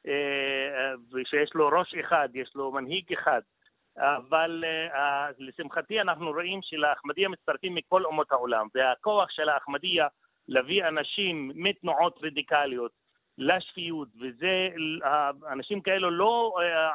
[0.07, 3.41] אה, ושיש לו ראש אחד, יש לו מנהיג אחד.
[3.97, 10.07] אבל אה, לשמחתי אנחנו רואים שלאחמדיה מצטרפים מכל אומות העולם והכוח של האחמדיה
[10.47, 12.91] להביא אנשים מתנועות רדיקליות
[13.37, 14.69] לשפיות וזה,
[15.51, 16.53] אנשים כאלו לא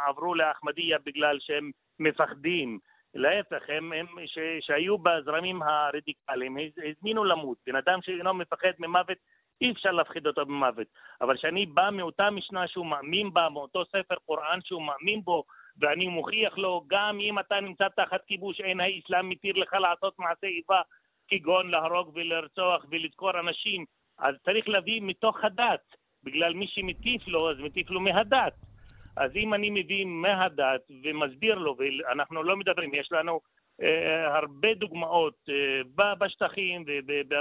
[0.09, 2.79] עברו לאחמדיה בגלל שהם מפחדים
[3.17, 6.57] להפך, הם, הם ש, שהיו בזרמים הרדיקליים,
[6.91, 7.59] הזמינו למות.
[7.67, 9.19] בן אדם שאינו מפחד ממוות,
[9.61, 10.87] אי אפשר להפחיד אותו במוות.
[11.21, 15.45] אבל כשאני בא מאותה משנה שהוא מאמין בה, מאותו ספר קוראן שהוא מאמין בו,
[15.81, 20.47] ואני מוכיח לו, גם אם אתה נמצא תחת כיבוש, אין האסלאם מתיר לך לעשות מעשה
[20.47, 20.81] איבה,
[21.29, 23.85] כגון להרוג ולרצוח ולדקור אנשים,
[24.19, 25.97] אז צריך להביא מתוך הדת.
[26.23, 28.53] בגלל מי שמטיף לו, אז מטיף לו מהדת.
[29.17, 33.41] אז אם אני מביא מהדת ומסביר לו, ואנחנו לא מדברים, יש לנו
[33.83, 36.85] אה, הרבה דוגמאות אה, בשטחים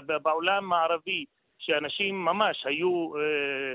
[0.07, 1.25] ובעולם הערבי,
[1.59, 3.73] שאנשים ממש היו אה,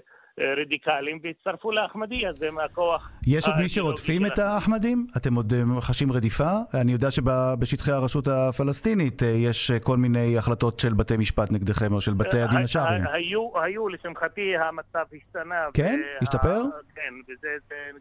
[0.61, 3.13] רדיקליים והצטרפו לאחמדיה, זה מהכוח...
[3.27, 5.07] יש עוד מי שרודפים את האחמדים?
[5.17, 6.51] אתם עוד אה, חשים רדיפה?
[6.75, 11.93] אני יודע שבשטחי הרשות הפלסטינית אה, יש אה, כל מיני החלטות של בתי משפט נגדכם
[11.93, 13.05] או של בתי הדין השרעיים.
[13.13, 15.57] היו, היו, לשמחתי המצב השתנה.
[15.75, 16.01] כן?
[16.23, 16.63] השתפר?
[16.95, 17.49] כן, וזה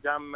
[0.04, 0.34] גם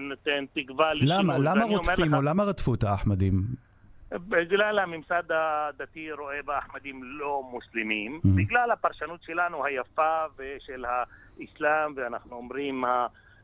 [0.00, 0.90] נותן תקווה.
[0.94, 1.38] למה?
[1.38, 3.65] למה רודפים או למה רדפו את האחמדים?
[4.12, 8.28] בגלל הממסד הדתי רואה באחמדים לא מוסלמים, mm-hmm.
[8.36, 12.84] בגלל הפרשנות שלנו היפה ושל האסלאם, ואנחנו אומרים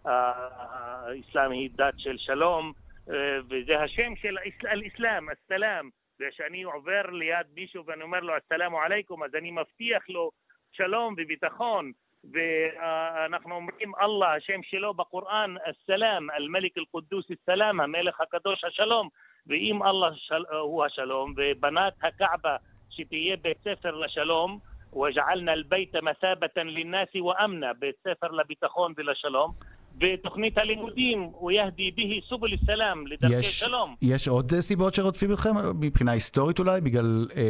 [0.04, 2.72] האסלאם היא דת של שלום,
[3.10, 5.88] אה, וזה השם של האסלאם, הסלאם,
[6.20, 10.30] וכשאני עובר ליד מישהו ואני אומר לו אסלאמו עליכום, אז אני מבטיח לו
[10.72, 11.92] שלום וביטחון.
[12.32, 19.08] ואנחנו אומרים אללה, השם שלו בקוראן, א-סלאם, אל-מליק אל-קודוס א-סלאם, המלך הקדוש השלום.
[19.46, 20.44] ואם אללה של...
[20.62, 22.56] הוא השלום, ובנה את הקעבה
[22.90, 24.58] שתהיה בית ספר לשלום,
[24.92, 29.52] וג'עלנה אל-בית מסאבתן לנאסי ואמנה, בית ספר לביטחון ולשלום.
[29.98, 33.94] בתוכנית הלימודים, הוא יהדי ביהי סובל סלאם, לדרכי יש, שלום.
[34.02, 35.50] יש עוד אה, סיבות שרודפים אתכם?
[35.80, 36.80] מבחינה היסטורית אולי?
[36.80, 37.42] בגלל אה,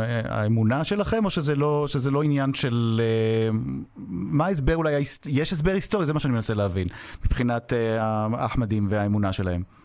[0.00, 1.24] אה, האמונה שלכם?
[1.24, 3.00] או שזה לא, שזה לא עניין של...
[3.00, 3.48] אה,
[4.08, 4.92] מה ההסבר אולי?
[5.26, 6.06] יש הסבר היסטורי?
[6.06, 6.88] זה מה שאני מנסה להבין.
[7.24, 7.98] מבחינת אה,
[8.38, 9.81] האחמדים והאמונה שלהם.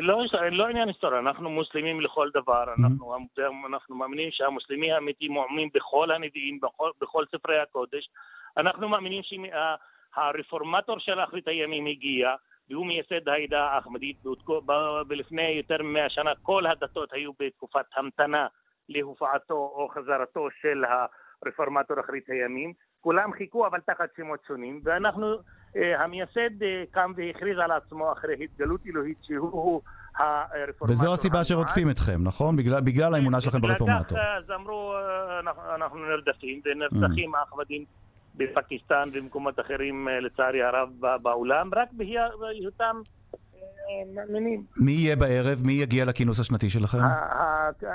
[0.00, 3.16] לא, לא עניין היסטורי, אנחנו מוסלמים לכל דבר, אנחנו,
[3.66, 8.10] אנחנו מאמינים שהמוסלמי האמיתי מאמין בכל הנביאים, בכל, בכל ספרי הקודש,
[8.56, 12.34] אנחנו מאמינים שהרפורמטור של אחרית הימים הגיע,
[12.70, 14.16] והוא מייסד העדה האחמדית,
[15.08, 18.46] ולפני יותר ממאה שנה כל הדתות היו בתקופת המתנה
[18.88, 20.84] להופעתו או חזרתו של
[21.44, 25.38] הרפורמטור אחרית הימים, כולם חיכו אבל תחת שמות שונים, ואנחנו, אה,
[25.74, 29.82] המייסד אה, קם והכריז על עצמו אחרי התגלות אלוהית שהוא
[30.18, 30.88] הרפורמטור.
[30.90, 32.56] וזו הסיבה שרודפים אתכם, נכון?
[32.56, 34.18] בגלל, בגלל האמונה שלכם ברפורמטור.
[34.18, 37.84] לקח, אז אמרו, אה, אנחנו, נרדפים, ונרצחים האחמדים
[38.36, 40.88] בפקיסטן ובמקומות אחרים, אה, לצערי הרב,
[41.22, 42.96] בעולם, רק בהיותם
[43.90, 44.62] אה, מאמינים.
[44.76, 45.58] מי יהיה בערב?
[45.64, 46.98] מי יגיע לכינוס השנתי שלכם?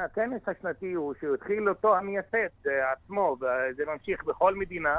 [0.05, 4.95] הכנס השנתי הוא שהתחיל אותו המייסד אה, עצמו, וזה ממשיך בכל מדינה,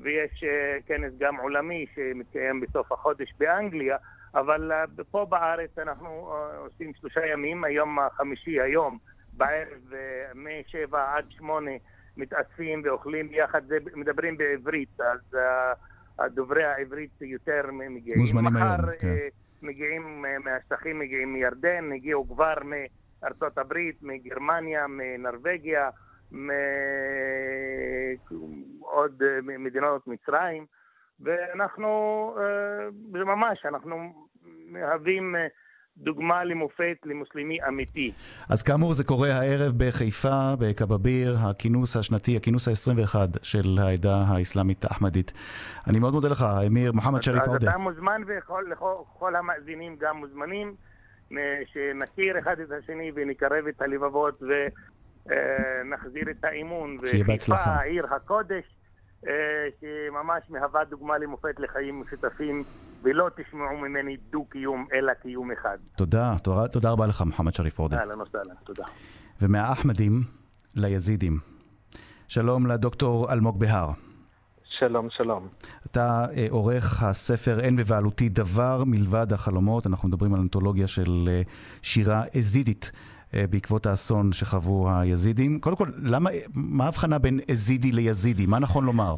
[0.00, 3.96] ויש אה, כנס גם עולמי שמתקיים בסוף החודש באנגליה,
[4.34, 8.98] אבל אה, פה בארץ אנחנו אה, עושים שלושה ימים, היום החמישי, היום,
[9.32, 11.70] בערב, אה, מ-7 עד 8
[12.16, 15.38] מתאספים ואוכלים ביחד, זה, מדברים בעברית, אז
[16.34, 18.18] דוברי העברית יותר מגיעים.
[18.18, 19.16] מוזמנים מחר, היום, כן.
[19.62, 25.90] מגיעים מהשטחים, מגיעים מירדן, הגיעו כבר מארצות הברית, מגרמניה, מנורבגיה,
[28.92, 29.22] מעוד
[29.58, 30.66] מדינות מצרים,
[31.20, 31.88] ואנחנו,
[32.38, 33.96] אה, זה ממש, אנחנו
[34.66, 35.46] מהווים אה,
[35.96, 38.12] דוגמה למופת למוסלמי אמיתי.
[38.50, 45.32] אז כאמור, זה קורה הערב בחיפה, בקבביר, הכינוס השנתי, הכינוס ה-21 של העדה האסלאמית האחמדית.
[45.86, 47.70] אני מאוד מודה לך, אמיר מוחמד שריף אז עודה.
[47.70, 50.74] אתה מוזמן וכל המאזינים גם מוזמנים,
[51.32, 56.96] אה, שנכיר אחד את השני ונקרב את הלבבות ונחזיר את האמון.
[57.06, 57.60] שיהיה בהצלחה.
[57.60, 58.81] וחיפה, עיר הקודש, אה,
[59.80, 62.64] שממש מהווה דוגמה למופת לחיים משותפים,
[63.02, 65.78] ולא תשמעו ממני דו-קיום, אלא קיום אחד.
[65.96, 67.98] תודה, תודה, תודה רבה לך, מוחמד שריף עודה.
[67.98, 68.84] אהלן וסהלן, תודה.
[69.42, 70.12] ומהאחמדים
[70.76, 71.38] ליזידים.
[72.28, 73.90] שלום לדוקטור אלמוג בהר.
[74.78, 75.48] שלום, שלום.
[75.86, 79.86] אתה אה, עורך הספר "אין בבעלותי דבר מלבד החלומות".
[79.86, 81.42] אנחנו מדברים על אנתולוגיה של אה,
[81.82, 83.11] שירה אזידית אה,
[83.50, 85.60] בעקבות האסון שחוו היזידים.
[85.60, 88.46] קודם כל, למה, מה ההבחנה בין אזידי ליזידי?
[88.46, 89.14] מה נכון לומר?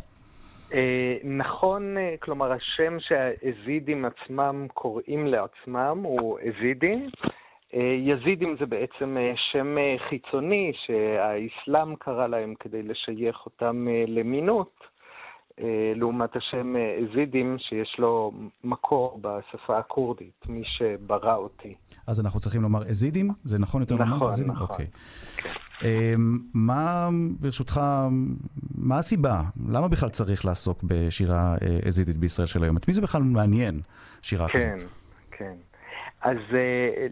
[0.74, 7.08] אה, נכון, אה, כלומר, השם שהאזידים עצמם קוראים לעצמם הוא אזידים.
[7.74, 14.04] אה, יזידים זה בעצם אה, שם אה, חיצוני שהאסלאם קרא להם כדי לשייך אותם אה,
[14.06, 14.86] למינות, אה,
[15.94, 18.32] לעומת השם אה, אזידים שיש לו
[18.64, 21.74] מקור בשפה הכורדית, מי שברא אותי.
[22.06, 23.30] אז אנחנו צריכים לומר אזידים?
[23.44, 24.16] זה נכון יותר לומר?
[24.16, 24.52] נכון, אזידים?
[24.52, 24.66] נכון.
[24.70, 24.86] אוקיי.
[25.82, 27.08] אמ, מה,
[27.40, 27.80] ברשותך,
[28.74, 29.42] מה הסיבה?
[29.68, 32.76] למה בכלל צריך לעסוק בשירה אה, אזידית בישראל של היום?
[32.76, 33.80] את מי זה בכלל מעניין,
[34.22, 34.88] שירה כן, כזאת?
[35.30, 35.54] כן.
[36.22, 37.06] אז אה,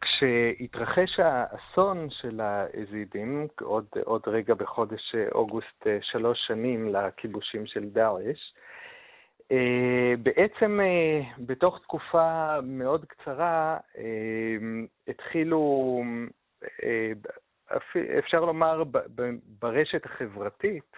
[0.00, 7.88] כשהתרחש האסון של האזידים, עוד, עוד רגע בחודש אה, אוגוסט, אה, שלוש שנים לכיבושים של
[7.90, 8.52] דאעש,
[9.52, 10.80] אה, בעצם
[11.38, 13.76] בתוך תקופה מאוד קצרה
[15.08, 16.02] התחילו,
[17.76, 18.82] אפ- אפשר לומר,
[19.60, 20.96] ברשת החברתית,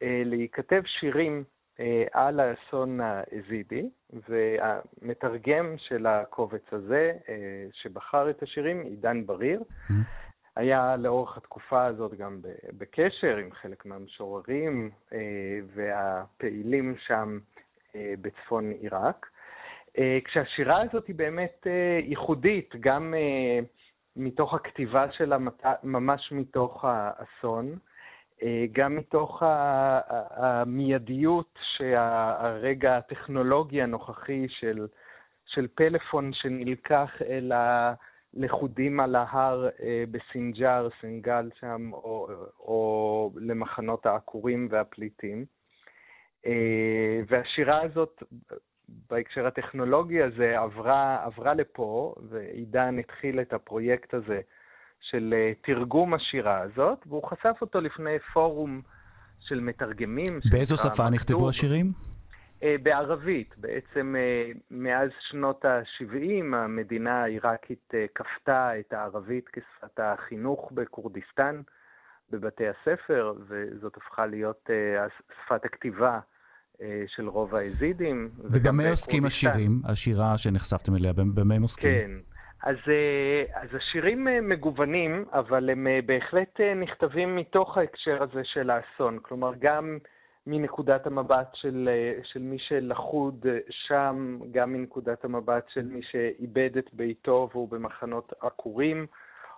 [0.00, 1.44] להיכתב שירים
[2.12, 3.88] על האסון האזידי,
[4.28, 9.62] והמתרגם של הקובץ הזה, אה, שבחר את השירים, עידן בריר,
[10.56, 12.40] היה לאורך התקופה הזאת גם
[12.78, 15.18] בקשר עם חלק מהמשוררים אה,
[15.74, 17.38] והפעילים שם
[17.96, 19.26] אה, בצפון עיראק.
[19.98, 23.58] אה, כשהשירה הזאת היא באמת אה, ייחודית, גם אה,
[24.16, 25.36] מתוך הכתיבה שלה
[25.82, 27.78] ממש מתוך האסון, אה,
[28.72, 29.42] גם מתוך
[30.30, 34.86] המיידיות שהרגע הטכנולוגי הנוכחי של,
[35.46, 42.28] של פלאפון שנלקח אל הלכודים על ההר אה, בסינג'אר, סנגל שם, או,
[42.58, 45.44] או למחנות העקורים והפליטים.
[46.46, 48.22] אה, והשירה הזאת
[49.10, 54.40] בהקשר הטכנולוגי הזה עברה, עברה לפה, ועידן התחיל את הפרויקט הזה
[55.10, 58.82] של אה, תרגום השירה הזאת, והוא חשף אותו לפני פורום
[59.40, 60.32] של מתרגמים.
[60.50, 61.48] באיזו שפה נכתבו מכתוב.
[61.48, 61.92] השירים?
[62.62, 63.54] אה, בערבית.
[63.56, 71.60] בעצם אה, מאז שנות ה-70 המדינה העיראקית כפתה את הערבית כשפת החינוך בכורדיסטן,
[72.30, 74.70] בבתי הספר, וזאת הפכה להיות
[75.18, 76.18] שפת הכתיבה
[77.06, 78.30] של רוב היזידים.
[78.50, 79.24] וגם ובמה עוסקים.
[79.24, 79.80] השירים?
[79.84, 81.90] השירה שנחשפתם אליה, במה הם עוסקים?
[81.90, 82.35] כן.
[82.66, 88.70] אז, אה, אז השירים אה, מגוונים, אבל הם אה, בהחלט נכתבים מתוך ההקשר הזה של
[88.70, 89.18] האסון.
[89.22, 89.98] כלומר, גם
[90.46, 91.88] מנקודת המבט של,
[92.24, 99.06] של מי שלכוד שם, גם מנקודת המבט של מי שאיבד את ביתו והוא במחנות עקורים,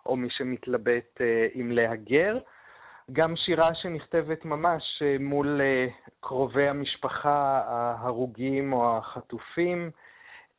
[0.07, 1.21] או מי שמתלבט
[1.61, 2.39] אם להגר.
[3.13, 5.61] גם שירה שנכתבת ממש מול
[6.21, 9.91] קרובי המשפחה ההרוגים או החטופים.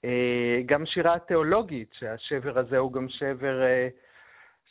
[0.06, 3.88] אה, גם שירה תיאולוגית, שהשבר הזה הוא גם שבר אה,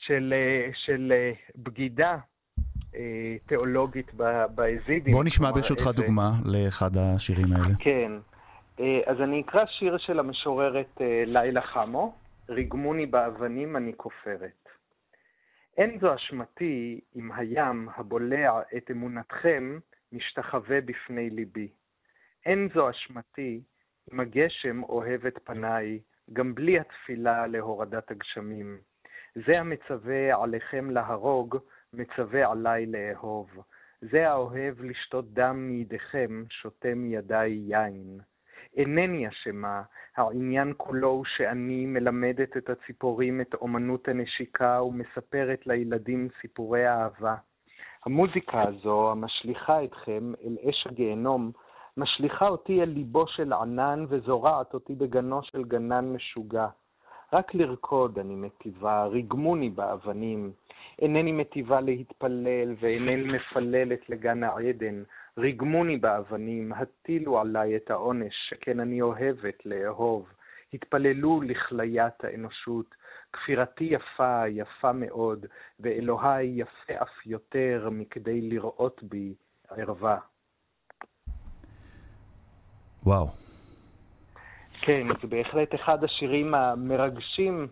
[0.07, 1.13] של, אה, של
[1.57, 2.19] בגידה
[3.47, 4.15] תיאולוגית
[4.55, 5.13] באזידים.
[5.13, 7.75] בוא נשמע ברשותך איזה- דוגמה לאחד השירים האלה.
[7.79, 8.13] כן.
[9.07, 12.15] אז אני אקרא שיר של המשוררת לילה חמו,
[12.49, 14.69] ריגמוני באבנים אני כופרת.
[15.77, 19.79] אין זו אשמתי אם הים הבולע את אמונתכם
[20.13, 21.69] משתחווה בפני ליבי.
[22.47, 23.61] אין זו אשמתי
[24.13, 26.01] אם הגשם אוהב את פניי,
[26.33, 28.79] גם בלי התפילה להורדת הגשמים.
[29.35, 31.59] זה המצווה עליכם להרוג,
[31.93, 33.51] מצווה עליי לאהוב.
[34.01, 38.19] זה האוהב לשתות דם מידיכם, שותה מידיי יין.
[38.77, 39.83] אינני אשמה,
[40.17, 47.35] העניין כולו הוא שאני מלמדת את הציפורים את אומנות הנשיקה ומספרת לילדים סיפורי אהבה.
[48.05, 51.53] המוזיקה הזו, המשליכה אתכם אל אש הגיהנום,
[51.99, 56.67] משליכה אותי אל ליבו של ענן וזורעת אותי בגנו של גנן משוגע.
[57.33, 60.53] רק לרקוד אני מטיבה, ריגמוני באבנים.
[61.03, 65.03] אינני מטיבה להתפלל ואינני מפללת לגן העדן.
[65.39, 70.29] ריגמוני באבנים, הטילו עליי את העונש, שכן אני אוהבת לאהוב.
[70.75, 72.95] התפללו לכליית האנושות.
[73.33, 75.47] כפירתי יפה, יפה מאוד,
[75.81, 79.35] ואלוהי יפה אף יותר מכדי לראות בי
[79.69, 80.19] ערווה.
[83.07, 83.29] וואו.
[84.81, 87.67] כן, זה בהחלט אחד השירים המרגשים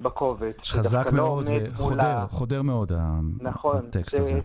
[0.00, 0.56] בקובץ.
[0.68, 2.92] חזק לא מאוד, אה, חודר, ה- חודר מאוד
[3.40, 4.40] נכון, הטקסט ש- הזה.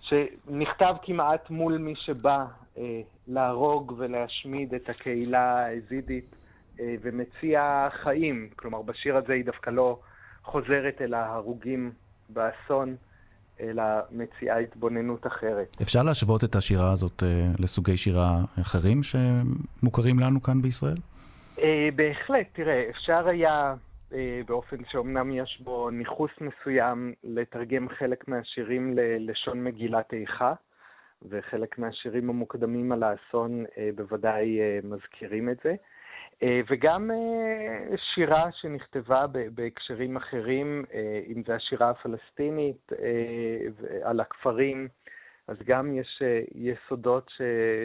[0.00, 2.44] שנכתב כמעט מול מי שבא
[2.78, 2.82] אה,
[3.28, 6.34] להרוג ולהשמיד את הקהילה האזידית
[6.80, 8.48] אה, ומציע חיים.
[8.56, 9.98] כלומר, בשיר הזה היא דווקא לא
[10.44, 11.92] חוזרת אל ההרוגים
[12.28, 12.96] באסון,
[13.60, 15.76] אלא מציעה התבוננות אחרת.
[15.82, 20.96] אפשר להשוות את השירה הזאת אה, לסוגי שירה אחרים שמוכרים לנו כאן בישראל?
[21.58, 23.74] אה, בהחלט, תראה, אפשר היה,
[24.12, 30.52] אה, באופן שאומנם יש בו ניכוס מסוים, לתרגם חלק מהשירים ללשון מגילת איכה,
[31.28, 35.74] וחלק מהשירים המוקדמים על האסון אה, בוודאי אה, מזכירים את זה.
[36.42, 42.92] אה, וגם אה, שירה שנכתבה בהקשרים אחרים, אה, אם זה השירה הפלסטינית
[44.02, 44.88] על הכפרים,
[45.48, 46.22] אז גם יש
[46.54, 47.32] יסודות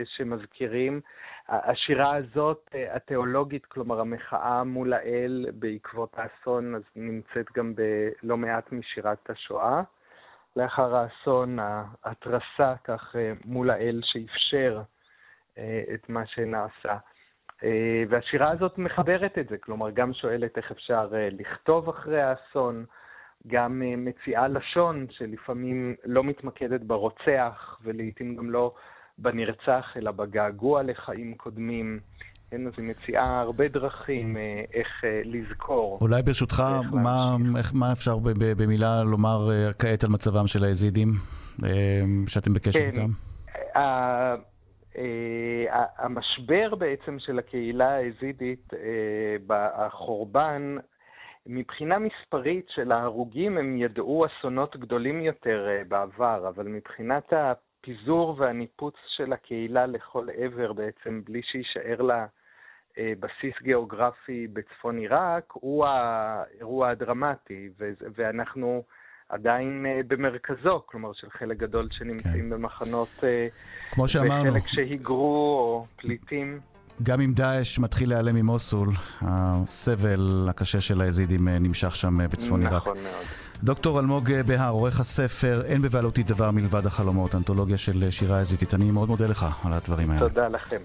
[0.05, 1.01] שמזכירים.
[1.47, 9.29] השירה הזאת, התיאולוגית, כלומר המחאה מול האל בעקבות האסון, אז נמצאת גם בלא מעט משירת
[9.29, 9.81] השואה.
[10.55, 14.81] לאחר האסון, ההתרסה כך מול האל שאפשר
[15.93, 16.97] את מה שנעשה.
[17.63, 22.85] אה, והשירה הזאת מחברת את זה, כלומר גם שואלת איך אפשר אה, לכתוב אחרי האסון,
[23.47, 28.73] גם אה, מציעה לשון שלפעמים לא מתמקדת ברוצח ולעיתים גם לא
[29.17, 31.99] בנרצח, אלא בגעגוע לחיים קודמים.
[32.51, 34.37] כן, אז היא מציעה הרבה דרכים
[34.73, 34.87] איך
[35.25, 35.97] לזכור.
[36.01, 38.17] אולי ברשותך, מה, איך, מה אפשר
[38.57, 39.49] במילה לומר
[39.79, 41.09] כעת על מצבם של היזידים,
[42.27, 42.85] שאתם בקשר כן.
[42.85, 43.09] איתם?
[44.97, 50.77] אה, המשבר בעצם של הקהילה היזידית, אה, החורבן,
[51.45, 58.95] מבחינה מספרית של ההרוגים הם ידעו אסונות גדולים יותר אה, בעבר, אבל מבחינת הפיזור והניפוץ
[59.07, 62.25] של הקהילה לכל עבר בעצם, בלי שיישאר לה
[62.97, 67.69] אה, בסיס גיאוגרפי בצפון עיראק, הוא האירוע הדרמטי,
[68.15, 68.83] ואנחנו
[69.33, 73.47] עדיין אה, במרכזו, כלומר של חלק גדול שנמצאים במחנות, אה,
[73.91, 74.49] כמו שאמרנו.
[74.49, 76.59] וחלק שהיגרו או פליטים.
[77.03, 78.89] גם אם דאעש מתחיל להיעלם ממוסול,
[79.21, 82.81] הסבל הקשה של היזידים אה, נמשך שם בצפון עיראק.
[82.81, 83.25] נכון מאוד.
[83.63, 88.73] דוקטור אלמוג בהר, עורך הספר "אין בבעלותי דבר מלבד החלומות", אנתולוגיה של שירה אזיתית.
[88.73, 90.19] אני מאוד מודה לך על הדברים האלה.
[90.19, 90.77] תודה לכם.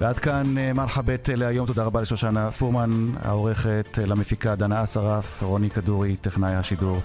[0.00, 1.66] ועד כאן אה, מרחבת להיום.
[1.66, 7.00] תודה רבה לשושנה פורמן, העורכת, למפיקה דנה אסרף, רוני כדורי, טכנאי השידור.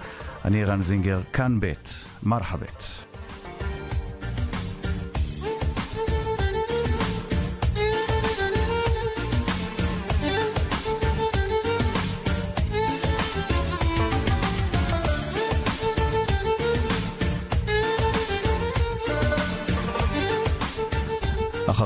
[0.45, 1.73] אני רן זינגר, כאן ב',
[2.23, 3.12] מרחבת.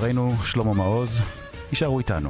[0.08, 1.22] אחרינו שלמה מעוז,
[1.72, 2.30] יישארו איתנו.